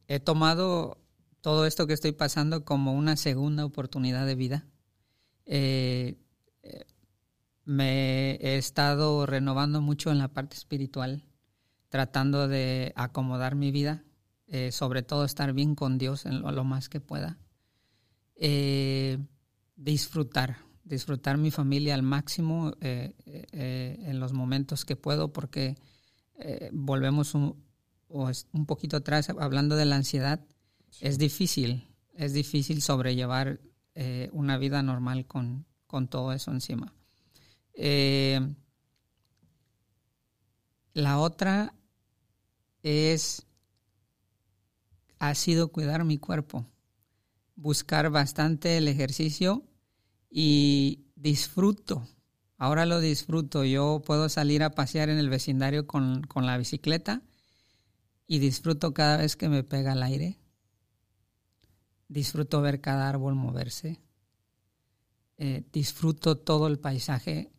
he 0.06 0.20
tomado 0.20 0.98
todo 1.40 1.64
esto 1.64 1.86
que 1.86 1.94
estoy 1.94 2.12
pasando 2.12 2.64
como 2.64 2.92
una 2.92 3.16
segunda 3.16 3.64
oportunidad 3.64 4.26
de 4.26 4.34
vida. 4.34 4.66
Eh, 5.46 6.18
me 7.68 8.36
he 8.36 8.56
estado 8.56 9.26
renovando 9.26 9.80
mucho 9.80 10.10
en 10.10 10.18
la 10.18 10.28
parte 10.28 10.56
espiritual, 10.56 11.24
tratando 11.88 12.48
de 12.48 12.92
acomodar 12.96 13.54
mi 13.54 13.70
vida, 13.70 14.04
eh, 14.46 14.72
sobre 14.72 15.02
todo 15.02 15.24
estar 15.24 15.52
bien 15.52 15.74
con 15.74 15.98
Dios 15.98 16.24
en 16.24 16.40
lo, 16.40 16.50
lo 16.50 16.64
más 16.64 16.88
que 16.88 17.00
pueda. 17.00 17.38
disfrutar, 19.76 20.56
disfrutar 20.84 21.36
mi 21.36 21.50
familia 21.50 21.94
al 21.94 22.02
máximo 22.02 22.72
eh, 22.80 23.14
eh, 23.26 23.98
en 24.00 24.18
los 24.20 24.32
momentos 24.32 24.84
que 24.84 24.96
puedo 24.96 25.32
porque 25.32 25.76
eh, 26.38 26.70
volvemos 26.72 27.34
un, 27.34 27.62
un, 28.08 28.66
poquito 28.66 28.96
atrás 28.96 29.28
hablando 29.28 29.76
de 29.76 29.84
la 29.84 29.96
ansiedad. 29.96 30.40
Sí. 30.90 31.06
Es 31.06 31.18
difícil, 31.18 31.86
es 32.14 32.32
difícil 32.32 32.80
sobrellevar 32.80 33.60
eh, 33.94 34.30
una 34.32 34.56
vida 34.56 34.82
normal 34.82 35.26
con, 35.26 35.66
con, 35.86 36.08
todo 36.08 36.32
eso 36.32 36.52
encima. 36.52 36.94
La 40.94 41.18
otra 41.18 41.74
es, 42.82 43.46
ha 45.18 45.34
sido 45.34 45.68
cuidar 45.68 46.04
mi 46.04 46.18
cuerpo, 46.18 46.66
buscar 47.54 48.10
bastante 48.10 48.76
el 48.78 48.88
ejercicio 48.88 49.64
y 50.30 51.06
disfruto. 51.14 52.06
Ahora 52.56 52.86
lo 52.86 53.00
disfruto. 53.00 53.64
Yo 53.64 54.02
puedo 54.04 54.28
salir 54.28 54.64
a 54.64 54.70
pasear 54.70 55.08
en 55.08 55.18
el 55.18 55.28
vecindario 55.28 55.86
con, 55.86 56.22
con 56.22 56.46
la 56.46 56.58
bicicleta 56.58 57.22
y 58.26 58.40
disfruto 58.40 58.92
cada 58.92 59.18
vez 59.18 59.36
que 59.36 59.48
me 59.48 59.62
pega 59.62 59.92
el 59.92 60.02
aire. 60.02 60.38
Disfruto 62.08 62.60
ver 62.60 62.80
cada 62.80 63.08
árbol 63.08 63.34
moverse. 63.36 64.00
Eh, 65.36 65.64
disfruto 65.72 66.36
todo 66.36 66.66
el 66.66 66.78
paisaje. 66.80 67.52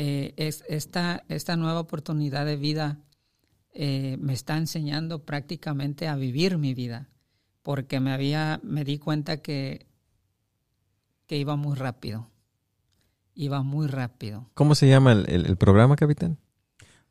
Eh, 0.00 0.32
es, 0.36 0.62
esta, 0.68 1.24
esta 1.28 1.56
nueva 1.56 1.80
oportunidad 1.80 2.46
de 2.46 2.56
vida 2.56 3.00
eh, 3.74 4.16
me 4.20 4.32
está 4.32 4.56
enseñando 4.56 5.24
prácticamente 5.24 6.06
a 6.06 6.14
vivir 6.14 6.56
mi 6.56 6.72
vida, 6.72 7.08
porque 7.64 7.98
me 7.98 8.12
había, 8.12 8.60
me 8.62 8.84
di 8.84 8.98
cuenta 8.98 9.38
que 9.38 9.88
que 11.26 11.36
iba 11.36 11.54
muy 11.56 11.76
rápido. 11.76 12.30
Iba 13.34 13.62
muy 13.62 13.86
rápido. 13.86 14.50
¿Cómo 14.54 14.74
se 14.74 14.88
llama 14.88 15.12
el, 15.12 15.28
el, 15.28 15.46
el 15.46 15.56
programa, 15.56 15.94
capitán? 15.94 16.38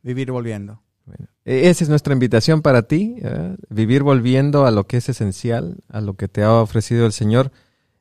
Vivir 0.01 0.31
volviendo. 0.31 0.81
Bueno, 1.05 1.27
e, 1.45 1.69
esa 1.69 1.83
es 1.83 1.89
nuestra 1.89 2.13
invitación 2.13 2.61
para 2.61 2.83
ti, 2.83 3.15
¿eh? 3.21 3.55
vivir 3.69 4.03
volviendo 4.03 4.65
a 4.65 4.71
lo 4.71 4.87
que 4.87 4.97
es 4.97 5.07
esencial, 5.07 5.77
a 5.87 6.01
lo 6.01 6.15
que 6.15 6.27
te 6.27 6.43
ha 6.43 6.53
ofrecido 6.53 7.05
el 7.05 7.13
Señor. 7.13 7.51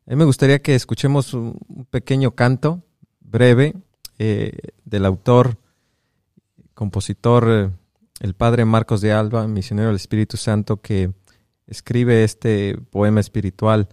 A 0.06 0.10
mí 0.10 0.16
me 0.16 0.24
gustaría 0.24 0.62
que 0.62 0.74
escuchemos 0.74 1.34
un 1.34 1.86
pequeño 1.90 2.36
canto 2.36 2.82
breve 3.20 3.74
eh, 4.18 4.52
del 4.84 5.04
autor, 5.04 5.58
compositor, 6.74 7.48
eh, 7.48 7.70
el 8.20 8.34
padre 8.34 8.64
Marcos 8.64 9.00
de 9.00 9.12
Alba, 9.12 9.46
misionero 9.46 9.88
del 9.88 9.96
Espíritu 9.96 10.36
Santo, 10.36 10.80
que 10.80 11.12
escribe 11.66 12.24
este 12.24 12.78
poema 12.90 13.20
espiritual 13.20 13.88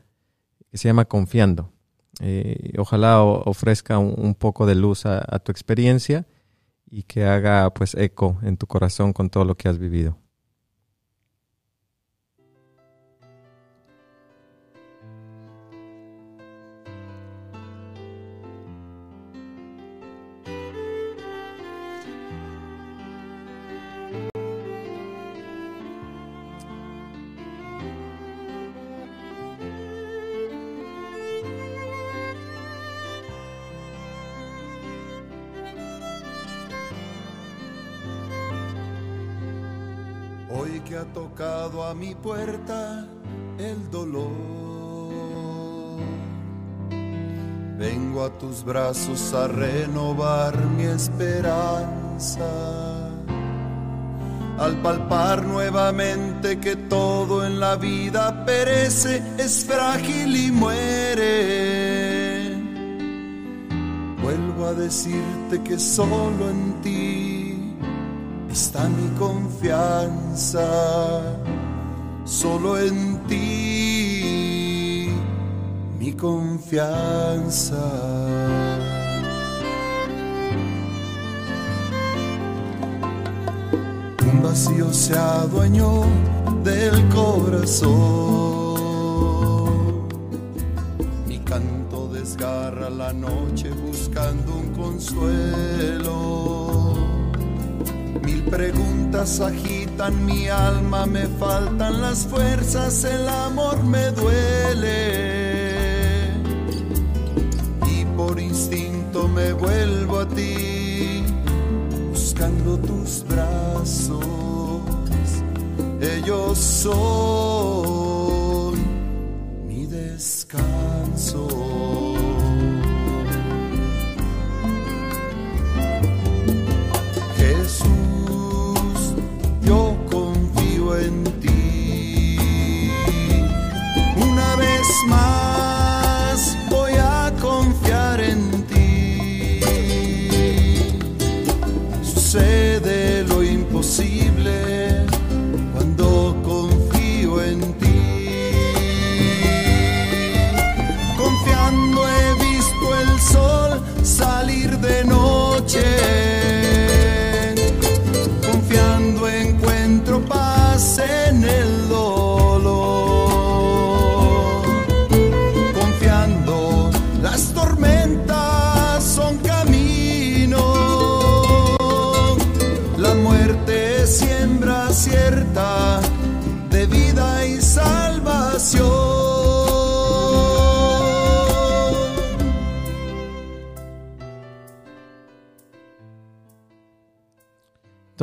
que 0.71 0.77
se 0.77 0.87
llama 0.87 1.05
Confiando. 1.05 1.71
Eh, 2.19 2.73
ojalá 2.77 3.21
ofrezca 3.21 3.97
un, 3.97 4.35
poco 4.35 4.65
de 4.65 4.75
luz 4.75 5.05
a, 5.05 5.25
a, 5.27 5.39
tu 5.39 5.51
experiencia 5.51 6.27
y 6.89 7.03
que 7.03 7.25
haga 7.25 7.73
pues 7.73 7.95
eco 7.95 8.37
en 8.43 8.55
tu 8.57 8.67
corazón 8.67 9.13
con 9.13 9.29
todo 9.29 9.45
lo 9.45 9.55
que 9.55 9.67
has 9.67 9.79
vivido. 9.79 10.17
Mi 41.93 42.15
puerta 42.15 43.07
el 43.57 43.91
dolor, 43.91 44.31
vengo 47.77 48.23
a 48.23 48.37
tus 48.37 48.63
brazos 48.63 49.33
a 49.33 49.47
renovar 49.47 50.57
mi 50.77 50.83
esperanza. 50.83 52.45
Al 54.57 54.81
palpar 54.81 55.43
nuevamente 55.43 56.59
que 56.59 56.75
todo 56.75 57.45
en 57.45 57.59
la 57.59 57.75
vida 57.75 58.45
perece, 58.45 59.21
es 59.37 59.65
frágil 59.65 60.35
y 60.35 60.51
muere. 60.51 62.03
Vuelvo 64.21 64.67
a 64.67 64.73
decirte 64.73 65.61
que 65.63 65.79
solo 65.79 66.49
en 66.49 66.81
ti 66.81 67.43
está 68.53 68.87
mi 68.87 69.09
confianza, 69.17 70.61
solo 72.25 72.77
en 72.77 73.19
ti 73.27 75.09
mi 75.99 76.13
confianza. 76.13 77.81
Un 84.31 84.41
vacío 84.41 84.93
se 84.93 85.17
adueñó 85.17 86.03
del 86.63 87.09
corazón, 87.09 87.93
mi 91.27 91.39
canto 91.39 92.07
desgarra 92.07 92.89
la 92.89 93.11
noche 93.13 93.69
buscando 93.69 94.55
un 94.55 94.69
consuelo 94.73 96.13
Mil 98.23 98.43
preguntas 98.43 99.39
agitan 99.41 99.82
mi 100.11 100.49
alma, 100.49 101.05
me 101.05 101.27
faltan 101.39 102.01
las 102.01 102.25
fuerzas, 102.25 103.03
el 103.03 103.27
amor 103.27 103.83
me 103.83 104.11
duele. 104.11 105.53
Y 107.87 108.05
por 108.17 108.39
instinto 108.39 109.27
me 109.27 109.53
vuelvo 109.53 110.19
a 110.19 110.27
ti, 110.27 111.23
buscando 112.09 112.77
tus 112.77 113.23
brazos. 113.27 114.25
Ellos 116.01 116.57
son 116.57 118.02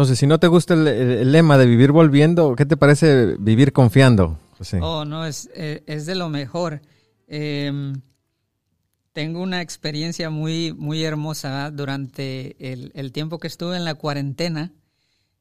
Entonces, 0.01 0.19
si 0.19 0.27
no 0.27 0.41
te 0.41 0.47
gusta 0.47 0.73
el, 0.73 1.31
lema 1.31 1.59
de 1.59 1.67
vivir 1.67 1.93
volviendo, 1.93 2.57
¿qué 2.57 2.65
te 2.65 2.79
parece 2.79 3.37
vivir 3.39 3.75
confiando, 3.75 4.39
José? 4.57 4.81
Oh, 4.81 5.05
no, 5.05 5.27
es, 5.27 5.51
eh, 5.55 5.83
es 5.85 6.07
de 6.07 6.15
lo 6.15 6.31
mejor. 6.31 6.81
Em, 7.29 8.01
tengo 9.13 9.43
una 9.43 9.61
experiencia 9.61 10.31
muy, 10.31 10.73
muy 10.73 11.05
hermosa 11.05 11.71
durante 11.71 12.57
el, 12.73 13.13
tiempo 13.13 13.39
que 13.39 13.49
estuve 13.49 13.77
en 13.77 13.85
la 13.85 13.95
cuarentena. 13.95 14.73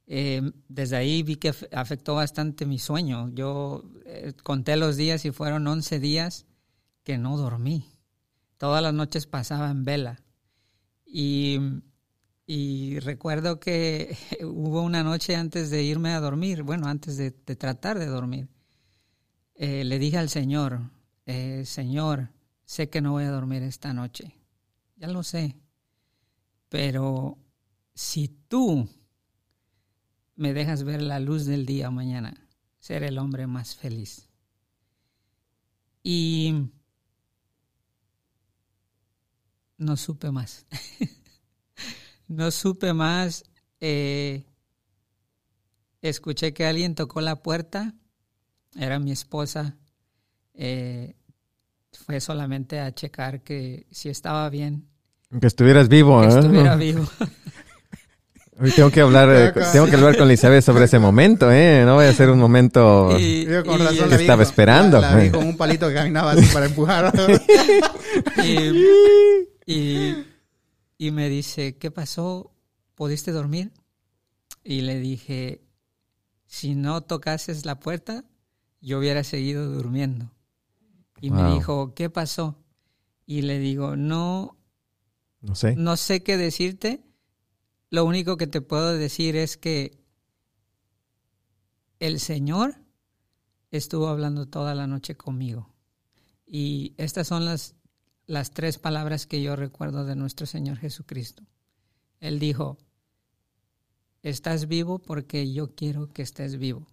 Em, 0.08 0.52
desde 0.67 0.98
ahí 0.98 1.24
vi 1.24 1.38
que 1.38 1.54
af- 1.54 1.69
afectó 1.72 2.15
bastante 2.15 2.65
mi 2.65 2.80
sueño. 2.80 3.30
Yo 3.34 3.86
eh, 4.08 4.34
conté 4.43 4.76
los 4.76 4.98
días 4.98 5.24
y 5.24 5.32
fueron 5.32 5.65
11 5.67 6.02
días 6.02 6.48
que 7.06 7.17
no 7.17 7.38
dormí. 7.38 7.86
Todas 8.58 8.84
las 8.84 8.93
noches 8.93 9.26
pasaba 9.26 9.72
en 9.72 9.86
vela. 9.86 10.22
Y, 11.06 11.60
y 12.52 12.98
recuerdo 13.02 13.60
que 13.60 14.18
hubo 14.42 14.82
una 14.82 15.04
noche 15.04 15.36
antes 15.36 15.70
de 15.70 15.84
irme 15.84 16.14
a 16.14 16.20
dormir, 16.20 16.64
bueno, 16.64 16.88
antes 16.88 17.16
de, 17.16 17.30
tratar 17.30 18.00
de 18.00 18.08
dormir, 18.08 18.50
eh, 19.54 19.84
le 19.84 20.00
dije 20.00 20.18
al 20.18 20.30
Señor, 20.30 20.90
eh, 21.28 21.64
Señor, 21.64 22.32
sé 22.66 22.90
que 22.90 23.02
no 23.02 23.12
voy 23.12 23.26
a 23.26 23.30
dormir 23.30 23.62
esta 23.62 23.94
noche, 23.94 24.34
ya 24.96 25.10
lo 25.10 25.22
sé, 25.22 25.58
pero 26.70 27.38
si 27.94 28.30
tú 28.48 28.90
me 30.36 30.52
dejas 30.52 30.82
ver 30.82 31.04
la 31.04 31.20
luz 31.20 31.46
del 31.46 31.68
día 31.68 31.92
mañana, 31.92 32.48
seré 32.80 33.10
el 33.10 33.20
hombre 33.20 33.46
más 33.46 33.76
feliz. 33.76 34.28
Y 36.02 36.72
no 39.78 39.96
supe 39.98 40.32
más. 40.32 40.66
no 42.30 42.50
supe 42.52 42.94
más. 42.94 43.44
eh, 43.82 44.46
escuché 46.02 46.54
que 46.54 46.65
alguien 46.65 46.96
tocó 46.96 47.20
la 47.22 47.36
puerta. 47.36 47.94
Era 48.78 49.00
mi 49.00 49.12
esposa. 49.12 49.76
Eh, 50.54 51.15
fue 52.06 52.20
solamente 52.22 52.80
a 52.80 52.94
checar 52.94 53.42
que 53.42 53.86
si 53.92 54.10
estaba 54.10 54.50
bien, 54.50 54.88
Que 55.42 55.48
estuvieras 55.48 55.88
vivo, 55.89 56.22
que 56.22 56.28
¿eh? 56.28 56.30
estuviera 56.39 56.76
vivo. 56.76 57.06
Hoy 58.62 58.72
tengo 58.72 58.92
que 58.92 59.00
hablar, 59.00 59.30
eh, 59.32 59.54
tengo 59.72 59.86
que 59.86 59.96
hablar 59.96 60.18
con 60.18 60.28
Elizabeth 60.28 60.62
sobre 60.65 60.84
ese 60.84 61.00
momento, 61.00 61.50
¿eh? 61.50 61.84
No 61.86 61.96
vaya 61.96 62.10
a 62.10 62.13
ser 62.13 62.30
un 62.30 62.39
momento... 62.39 63.18
Y- 63.18 63.46
con 63.65 63.80
razón 63.80 64.10
Que 64.10 64.15
estaba 64.15 64.44
con- 64.44 64.50
esperando. 64.52 65.00
La, 65.00 65.12
la 65.12 65.18
vi 65.24 65.30
con 65.30 65.48
un 65.48 65.56
palito 65.56 65.88
que 65.88 65.94
caminaba 65.94 66.32
así 66.34 66.46
para 66.54 66.65
empujar. 66.65 67.13
y, 68.44 68.84
y- 69.65 70.26
y 71.00 71.12
me 71.12 71.30
dice, 71.30 71.78
¿qué 71.78 71.90
pasó? 71.92 72.52
¿Pudiste 72.94 73.32
dormir? 73.32 73.72
Y 74.66 74.82
le 74.82 75.00
dije, 75.00 75.64
si 76.46 76.76
no 76.76 77.02
tocases 77.02 77.66
la 77.66 77.80
puerta, 77.80 78.26
yo 78.82 79.00
hubiera 79.00 79.24
seguido 79.24 79.72
durmiendo. 79.72 80.30
Y 81.22 81.32
me 81.32 81.54
dijo, 81.54 81.94
¿qué 81.96 82.10
pasó? 82.10 82.62
Y 83.26 83.44
le 83.44 83.60
digo, 83.60 83.96
no, 83.96 84.58
No 85.40 85.56
sé. 85.56 85.76
no 85.78 85.96
sé 85.96 86.22
qué 86.22 86.36
decirte. 86.36 87.02
Lo 87.90 88.04
único 88.04 88.36
que 88.36 88.48
te 88.48 88.60
puedo 88.60 88.94
decir 88.94 89.38
es 89.38 89.56
que 89.56 90.04
el 92.00 92.20
Señor 92.20 92.76
estuvo 93.72 94.10
hablando 94.10 94.48
toda 94.48 94.76
la 94.76 94.86
noche 94.86 95.16
conmigo. 95.16 95.74
Y 96.46 96.94
estas 96.98 97.28
son 97.28 97.46
las, 97.46 97.76
las 98.30 98.52
tres 98.52 98.78
palabras 98.78 99.26
que 99.26 99.42
yo 99.42 99.56
recuerdo 99.56 100.06
de 100.06 100.15
nuestro 100.15 100.46
Señor 100.46 100.78
Jesucristo. 100.78 101.42
Él 102.20 102.38
dijo, 102.38 102.78
estás 104.22 104.68
vivo 104.68 105.00
porque 105.00 105.52
yo 105.52 105.74
quiero 105.74 106.13
que 106.13 106.22
estés 106.22 106.60
vivo. 106.60 106.86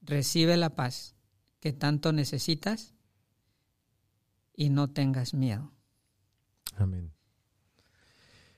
Recibe 0.00 0.56
la 0.56 0.70
paz 0.70 1.14
que 1.60 1.74
tanto 1.74 2.14
necesitas 2.14 2.94
y 4.56 4.70
no 4.70 4.88
tengas 4.88 5.34
miedo. 5.34 5.72
Amén. 6.78 7.12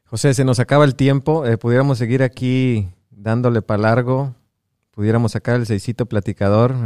José, 0.04 0.34
se 0.34 0.44
nos 0.44 0.60
acaba 0.60 0.84
el 0.84 0.94
tiempo. 0.94 1.46
eh, 1.46 1.58
pudiéramos 1.58 1.98
seguir 1.98 2.22
aquí 2.22 2.88
dándole 3.10 3.60
para 3.60 3.82
largo. 3.82 4.36
Pudiéramos 4.92 5.32
sacar 5.32 5.56
el 5.56 5.66
seisito 5.66 6.06
platicador 6.06 6.76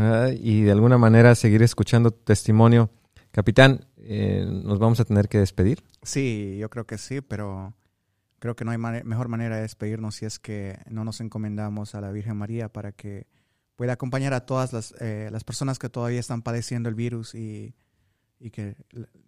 y 0.40 0.62
de 0.62 0.72
alguna 0.72 0.96
manera 0.96 1.34
seguir 1.34 1.62
escuchando 1.62 2.12
tu 2.12 2.24
testimonio. 2.24 2.88
Capitán, 3.30 3.86
eh, 4.02 4.46
nos 4.46 4.78
vamos 4.78 5.00
a 5.00 5.04
tener 5.04 5.28
que 5.28 5.38
despedir. 5.38 5.82
Sí, 6.02 6.56
yo 6.58 6.70
creo 6.70 6.86
que 6.86 6.98
sí, 6.98 7.20
pero 7.20 7.74
creo 8.38 8.56
que 8.56 8.64
no 8.64 8.70
hay 8.70 8.78
mejor 8.78 9.28
manera 9.28 9.56
de 9.56 9.62
despedirnos 9.62 10.16
si 10.16 10.26
es 10.26 10.38
que 10.38 10.78
no 10.88 11.04
nos 11.04 11.20
encomendamos 11.20 11.94
a 11.94 12.00
la 12.00 12.10
Virgen 12.10 12.36
María 12.36 12.68
para 12.68 12.92
que 12.92 13.26
pueda 13.76 13.94
acompañar 13.94 14.34
a 14.34 14.46
todas 14.46 14.72
las, 14.72 14.94
eh, 15.00 15.28
las 15.32 15.44
personas 15.44 15.78
que 15.78 15.88
todavía 15.88 16.20
están 16.20 16.42
padeciendo 16.42 16.88
el 16.88 16.94
virus 16.94 17.34
y, 17.34 17.74
y 18.38 18.50
que 18.50 18.76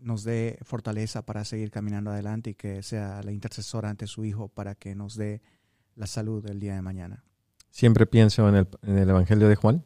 nos 0.00 0.24
dé 0.24 0.58
fortaleza 0.62 1.24
para 1.24 1.44
seguir 1.44 1.70
caminando 1.70 2.10
adelante 2.10 2.50
y 2.50 2.54
que 2.54 2.82
sea 2.82 3.22
la 3.22 3.32
intercesora 3.32 3.90
ante 3.90 4.06
su 4.06 4.24
Hijo 4.24 4.48
para 4.48 4.74
que 4.74 4.94
nos 4.94 5.16
dé 5.16 5.42
la 5.94 6.06
salud 6.06 6.44
el 6.48 6.60
día 6.60 6.74
de 6.74 6.82
mañana. 6.82 7.22
Siempre 7.70 8.06
pienso 8.06 8.48
en 8.48 8.56
el, 8.56 8.68
en 8.82 8.98
el 8.98 9.10
Evangelio 9.10 9.48
de 9.48 9.56
Juan. 9.56 9.84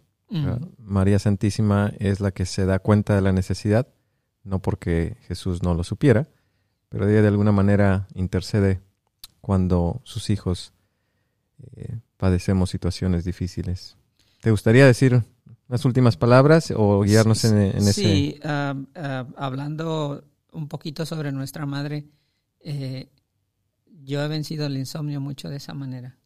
María 0.79 1.21
Santísima 1.21 1.93
es 2.01 2.19
la 2.19 2.33
que 2.33 2.47
se 2.47 2.67
da 2.67 2.81
cuenta 2.81 3.15
de 3.15 3.21
la 3.21 3.33
necesidad, 3.33 3.87
no 4.47 4.61
porque 4.61 5.17
Jesús 5.27 5.63
no 5.63 5.75
lo 5.75 5.85
supiera, 5.85 6.29
pero 6.89 7.09
ella 7.09 7.21
de 7.21 7.29
alguna 7.29 7.53
manera 7.53 8.07
intercede 8.15 8.81
cuando 9.41 10.01
sus 10.05 10.31
hijos 10.31 10.73
eh, 11.75 11.99
padecemos 12.17 12.71
situaciones 12.71 13.25
difíciles. 13.25 13.97
¿Te 14.41 14.51
gustaría 14.51 14.87
decir 14.87 15.23
unas 15.69 15.85
últimas 15.85 16.17
palabras 16.17 16.73
o 16.75 17.03
guiarnos 17.03 17.45
en, 17.45 17.59
en 17.59 17.77
ese? 17.79 17.93
Sí, 17.93 18.41
ah, 18.45 18.75
ah, 18.95 19.27
hablando 19.37 20.25
un 20.53 20.69
poquito 20.69 21.05
sobre 21.05 21.33
nuestra 21.33 21.67
madre, 21.67 22.07
eh, 22.61 23.11
yo 24.05 24.23
he 24.23 24.29
vencido 24.29 24.67
el 24.67 24.77
insomnio 24.77 25.21
mucho 25.21 25.49
de 25.49 25.57
esa 25.57 25.75
manera. 25.75 26.19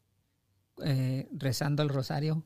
Eh, 0.85 1.29
rezando 1.33 1.83
el 1.83 1.89
rosario 1.89 2.45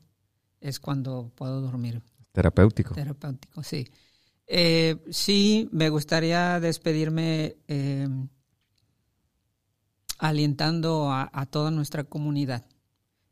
es 0.61 0.79
cuando 0.79 1.31
puedo 1.35 1.59
dormir. 1.61 2.01
terapéutico? 2.31 2.93
Terapéutico, 2.93 3.61
sí. 3.61 3.87
Eh, 4.47 4.97
sí, 5.09 5.69
me 5.71 5.89
gustaría 5.89 6.59
despedirme 6.59 7.55
eh, 7.67 8.07
alientando 10.17 11.11
a, 11.11 11.45
toda 11.49 11.71
nuestra 11.71 12.03
comunidad. 12.03 12.65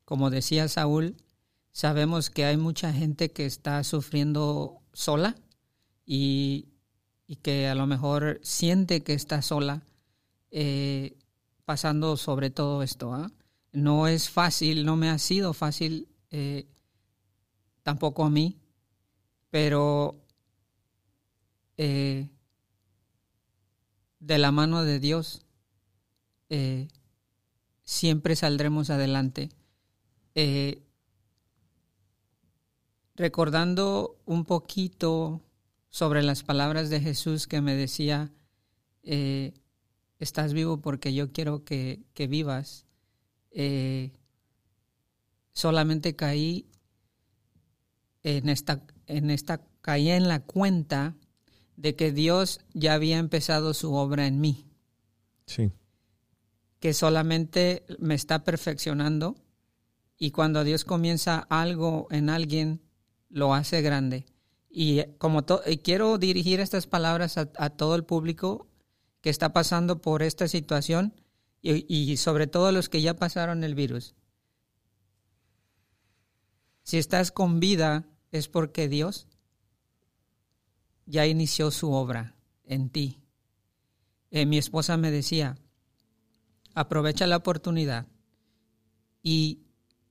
Como 0.05 0.29
decía 0.29 0.67
Saúl, 0.67 1.15
sabemos 1.71 2.29
que 2.29 2.45
hay 2.45 2.57
mucha 2.57 2.91
gente 2.93 3.31
que 3.31 3.45
está 3.45 3.83
sufriendo 3.83 4.81
sola 4.93 5.35
y, 6.05 6.67
y 7.27 7.37
que 7.37 7.67
a 7.67 7.75
lo 7.75 7.87
mejor 7.87 8.39
siente 8.43 9.03
que 9.03 9.13
está 9.13 9.41
sola 9.41 9.83
eh, 10.51 11.17
pasando 11.65 12.17
sobre 12.17 12.51
todo 12.51 12.83
esto. 12.83 13.13
¿ah? 13.13 13.31
No 13.71 14.07
es 14.07 14.29
fácil, 14.29 14.85
no 14.85 14.95
me 14.95 15.09
ha 15.09 15.17
sido 15.17 15.53
fácil 15.53 16.07
eh, 16.29 16.67
tampoco 17.81 18.23
a 18.23 18.29
mí, 18.29 18.59
pero 19.49 20.22
eh, 21.77 22.29
de 24.19 24.37
la 24.37 24.51
mano 24.51 24.83
de 24.83 24.99
Dios 24.99 25.41
eh, 26.49 26.87
siempre 27.83 28.35
saldremos 28.35 28.89
adelante. 28.89 29.49
Eh, 30.35 30.83
recordando 33.15 34.19
un 34.25 34.45
poquito 34.45 35.41
sobre 35.89 36.23
las 36.23 36.43
palabras 36.43 36.89
de 36.89 36.99
Jesús 36.99 37.47
que 37.47 37.61
me 37.61 37.75
decía, 37.75 38.31
estás 40.19 40.53
vivo 40.53 40.81
porque 40.81 41.13
yo 41.13 41.31
quiero 41.31 41.63
que, 41.63 42.03
que 42.13 42.27
vivas. 42.27 42.85
Solamente 45.53 46.15
caí 46.15 46.67
en 48.23 48.49
esta, 48.49 48.81
en 49.05 49.29
esta, 49.29 49.61
caí 49.81 50.09
en 50.09 50.27
la 50.27 50.39
cuenta 50.39 51.15
de 51.75 51.95
que 51.95 52.11
Dios 52.11 52.61
ya 52.73 52.93
había 52.93 53.17
empezado 53.17 53.73
su 53.73 53.93
obra 53.93 54.27
en 54.27 54.39
mí, 54.39 54.69
Sí, 55.45 55.71
que 56.79 56.93
solamente 56.93 57.85
me 57.97 58.13
está 58.13 58.43
perfeccionando 58.43 59.35
y 60.17 60.31
cuando 60.31 60.65
Dios 60.65 60.83
comienza 60.83 61.39
algo 61.49 62.07
en 62.11 62.29
alguien, 62.29 62.81
lo 63.29 63.53
hace 63.53 63.81
grande. 63.81 64.25
Y 64.69 65.03
como 65.17 65.45
quiero 65.81 66.17
dirigir 66.17 66.59
estas 66.59 66.87
palabras 66.87 67.37
a, 67.37 67.69
todo 67.69 67.95
el 67.95 68.03
público 68.03 68.67
que 69.21 69.29
está 69.29 69.53
pasando 69.53 70.01
por 70.01 70.23
esta 70.23 70.47
situación 70.49 71.13
y, 71.61 71.85
y 71.87 72.17
sobre 72.17 72.47
todo 72.47 72.71
los 72.71 72.89
que 72.89 73.01
ya 73.01 73.15
pasaron 73.15 73.63
el 73.63 73.75
virus. 73.75 74.15
Si 76.83 76.97
estás 76.97 77.31
con 77.31 77.59
vida 77.61 78.05
es 78.31 78.49
porque 78.49 78.89
Dios 78.89 79.27
ya 81.05 81.27
inició 81.27 81.71
su 81.71 81.91
obra 81.91 82.35
en 82.65 82.89
ti. 82.89 83.19
Eh, 84.31 84.45
mi 84.45 84.57
esposa 84.57 84.97
me 84.97 85.11
decía, 85.11 85.57
aprovecha 86.73 87.27
la 87.27 87.37
oportunidad 87.37 88.07
y 89.21 89.59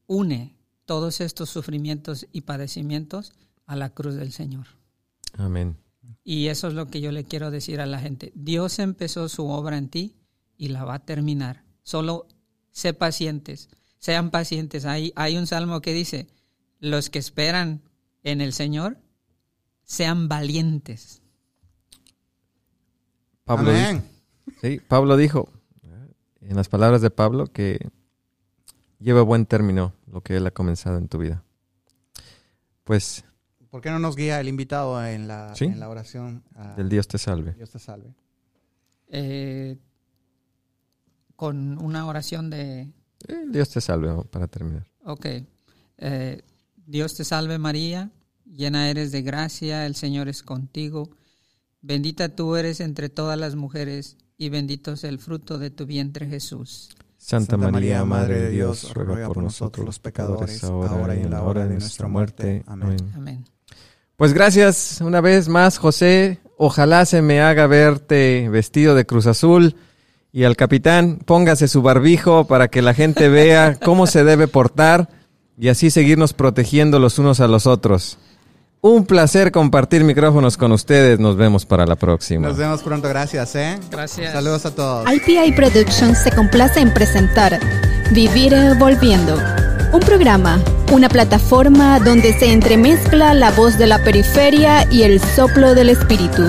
une 0.07 0.57
todos 0.84 1.20
estos 1.20 1.51
sufrimientos 1.51 2.26
y 2.32 2.43
padecimientos 2.43 3.32
a 3.66 3.76
la 3.76 3.90
cruz 3.90 4.14
del 4.14 4.32
Señor. 4.32 4.66
Amén. 5.34 5.76
Y 6.24 6.49
eso 6.49 6.68
es 6.68 6.74
lo 6.74 6.86
que 6.86 7.01
yo 7.01 7.11
le 7.12 7.24
quiero 7.24 7.51
decir 7.51 7.80
a 7.80 7.86
la 7.86 7.99
gente. 7.99 8.32
Dios 8.34 8.78
empezó 8.78 9.28
su 9.28 9.47
obra 9.49 9.76
en 9.78 9.88
ti 9.88 10.16
y 10.57 10.68
la 10.68 10.84
va 10.84 10.95
a 10.95 11.05
terminar. 11.05 11.64
Solo 11.82 12.26
sé 12.70 12.95
pacientes, 12.95 13.68
sean 13.99 14.30
pacientes. 14.30 14.84
Hay, 14.84 15.12
hay 15.16 15.36
un 15.36 15.47
salmo 15.47 15.80
que 15.80 15.93
dice, 15.93 16.28
los 16.78 17.11
que 17.11 17.18
esperan 17.18 17.82
en 18.22 18.40
el 18.40 18.53
Señor, 18.53 18.99
sean 19.85 20.28
valientes. 20.28 21.22
Pablo, 23.45 23.70
Amén. 23.70 24.05
sí, 24.61 24.80
Pablo 24.87 25.16
dijo, 25.16 25.49
en 26.41 26.57
las 26.57 26.68
palabras 26.68 27.03
de 27.03 27.11
Pablo, 27.11 27.47
que 27.47 27.91
lleva 28.99 29.22
buen 29.22 29.47
término 29.47 29.95
lo 30.07 30.20
que 30.20 30.37
él 30.37 30.47
ha 30.47 30.51
comenzado 30.51 30.99
en 30.99 31.09
tu 31.09 31.18
vida. 31.18 31.43
Pues... 32.85 33.24
¿Por 33.70 33.80
qué 33.80 33.91
no 33.91 33.99
nos 33.99 34.16
guía 34.16 34.39
el 34.39 34.49
invitado 34.49 35.05
en 35.05 35.28
la, 35.28 35.55
en 35.59 35.80
la 35.80 35.89
oración? 35.89 36.45
Del 36.76 36.89
Dios 36.89 37.09
te 37.09 37.16
salve. 37.16 37.55
Dios 37.55 37.70
te 37.70 37.78
salve. 37.78 38.14
Eh, 39.09 39.78
con 41.37 41.83
una 41.83 42.07
oración 42.07 42.51
de... 42.51 42.93
Dios 43.49 43.70
te 43.70 43.80
salve, 43.80 44.24
para 44.24 44.47
terminar. 44.47 44.87
Ok. 45.05 45.26
Eh, 45.99 46.43
Dios 46.87 47.14
te 47.14 47.24
salve 47.24 47.59
María, 47.59 48.11
llena 48.55 48.90
eres 48.90 49.12
de 49.12 49.22
gracia, 49.22 49.86
el 49.86 49.94
Señor 49.94 50.28
es 50.28 50.42
contigo. 50.42 51.11
Bendita 51.80 52.34
tú 52.34 52.57
eres 52.57 52.80
entre 52.80 53.09
todas 53.09 53.38
las 53.38 53.55
mujeres 53.55 54.16
y 54.38 54.48
bendito 54.48 54.92
es 54.92 55.05
el 55.05 55.18
fruto 55.18 55.59
de 55.59 55.70
tu 55.70 55.86
vientre 55.86 56.26
Jesús. 56.26 56.90
Santa, 57.16 57.57
María, 57.57 58.05
Madre 58.05 58.40
de 58.40 58.50
Dios, 58.50 58.92
ruega 58.94 59.28
por 59.28 59.42
nosotros 59.42 59.86
los 59.86 60.00
pecadores, 60.00 60.64
ahora 60.64 61.14
y 61.14 61.20
en 61.20 61.30
la 61.30 61.42
hora 61.42 61.66
de 61.66 61.74
nuestra 61.74 62.09
muerte. 62.09 62.64
Amén. 62.66 62.96
Amén. 63.14 63.44
Pues 64.16 64.32
gracias 64.32 65.00
una 65.00 65.20
vez 65.20 65.48
más, 65.48 65.78
José. 65.78 66.40
Ojalá 66.57 67.07
se 67.07 67.22
me 67.22 67.40
haga 67.40 67.68
verte 67.68 68.48
vestido 68.48 68.94
de 68.94 69.07
Cruz 69.07 69.26
Azul. 69.26 69.76
Y 70.32 70.44
al 70.44 70.57
capitán, 70.57 71.20
póngase 71.24 71.68
su 71.68 71.82
barbijo 71.82 72.46
para 72.46 72.68
que 72.68 72.82
la 72.82 72.94
gente 72.94 73.28
vea 73.28 73.78
cómo 73.78 74.07
se 74.07 74.24
debe 74.24 74.48
portar 74.48 75.09
y 75.59 75.68
así 75.68 75.90
seguirnos 75.90 76.32
protegiendo 76.32 76.98
los 76.98 77.18
unos 77.18 77.40
a 77.40 77.48
los 77.48 77.66
otros. 77.66 78.18
Un 78.85 79.07
placer 79.07 79.53
compartir 79.53 80.03
micrófonos 80.03 80.57
con 80.57 80.72
ustedes. 80.72 81.20
Nos 81.20 81.37
vemos 81.37 81.64
para 81.64 81.87
la 81.87 81.95
próxima. 81.95 82.49
Nos 82.49 82.57
vemos 82.57 82.83
pronto. 82.83 83.09
Gracias, 83.09 83.55
¿eh? 83.55 83.78
Gracias. 83.93 84.33
Saludos 84.33 84.66
a 84.66 84.74
todos. 84.74 85.07
IPI 85.09 85.53
Productions 85.53 86.18
se 86.18 86.33
complace 86.33 86.80
en 86.80 86.93
presentar 86.93 87.61
Vivir 88.11 88.53
Volviendo. 88.80 89.39
Un 89.93 90.01
programa, 90.01 90.61
una 90.91 91.09
plataforma 91.09 92.01
donde 92.01 92.37
se 92.37 92.53
entremezcla 92.53 93.35
la 93.35 93.53
voz 93.53 93.78
de 93.78 93.87
la 93.87 94.03
periferia 94.03 94.85
y 94.91 95.05
el 95.05 95.20
soplo 95.20 95.76
del 95.76 95.89
espíritu. 95.89 96.43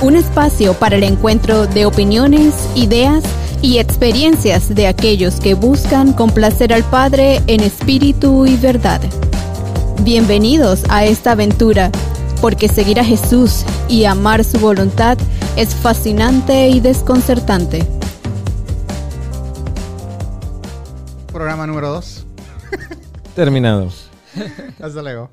Un 0.00 0.16
espacio 0.16 0.74
para 0.74 0.96
el 0.96 1.04
encuentro 1.04 1.68
de 1.68 1.86
opiniones, 1.86 2.54
ideas 2.74 3.22
y 3.60 3.78
experiencias 3.78 4.74
de 4.74 4.88
aquellos 4.88 5.38
que 5.38 5.54
buscan 5.54 6.12
complacer 6.12 6.72
al 6.72 6.82
Padre 6.82 7.40
en 7.46 7.60
espíritu 7.60 8.46
y 8.46 8.56
verdad. 8.56 9.00
Bienvenidos 10.04 10.82
a 10.88 11.04
esta 11.04 11.30
aventura, 11.30 11.92
porque 12.40 12.66
seguir 12.66 12.98
a 12.98 13.04
Jesús 13.04 13.64
y 13.88 14.04
amar 14.04 14.42
su 14.42 14.58
voluntad 14.58 15.16
es 15.56 15.76
fascinante 15.76 16.70
y 16.70 16.80
desconcertante. 16.80 17.86
Programa 21.32 21.68
número 21.68 21.90
2. 21.90 22.26
Terminado. 23.36 23.90
Hasta 24.80 25.02
luego. 25.02 25.30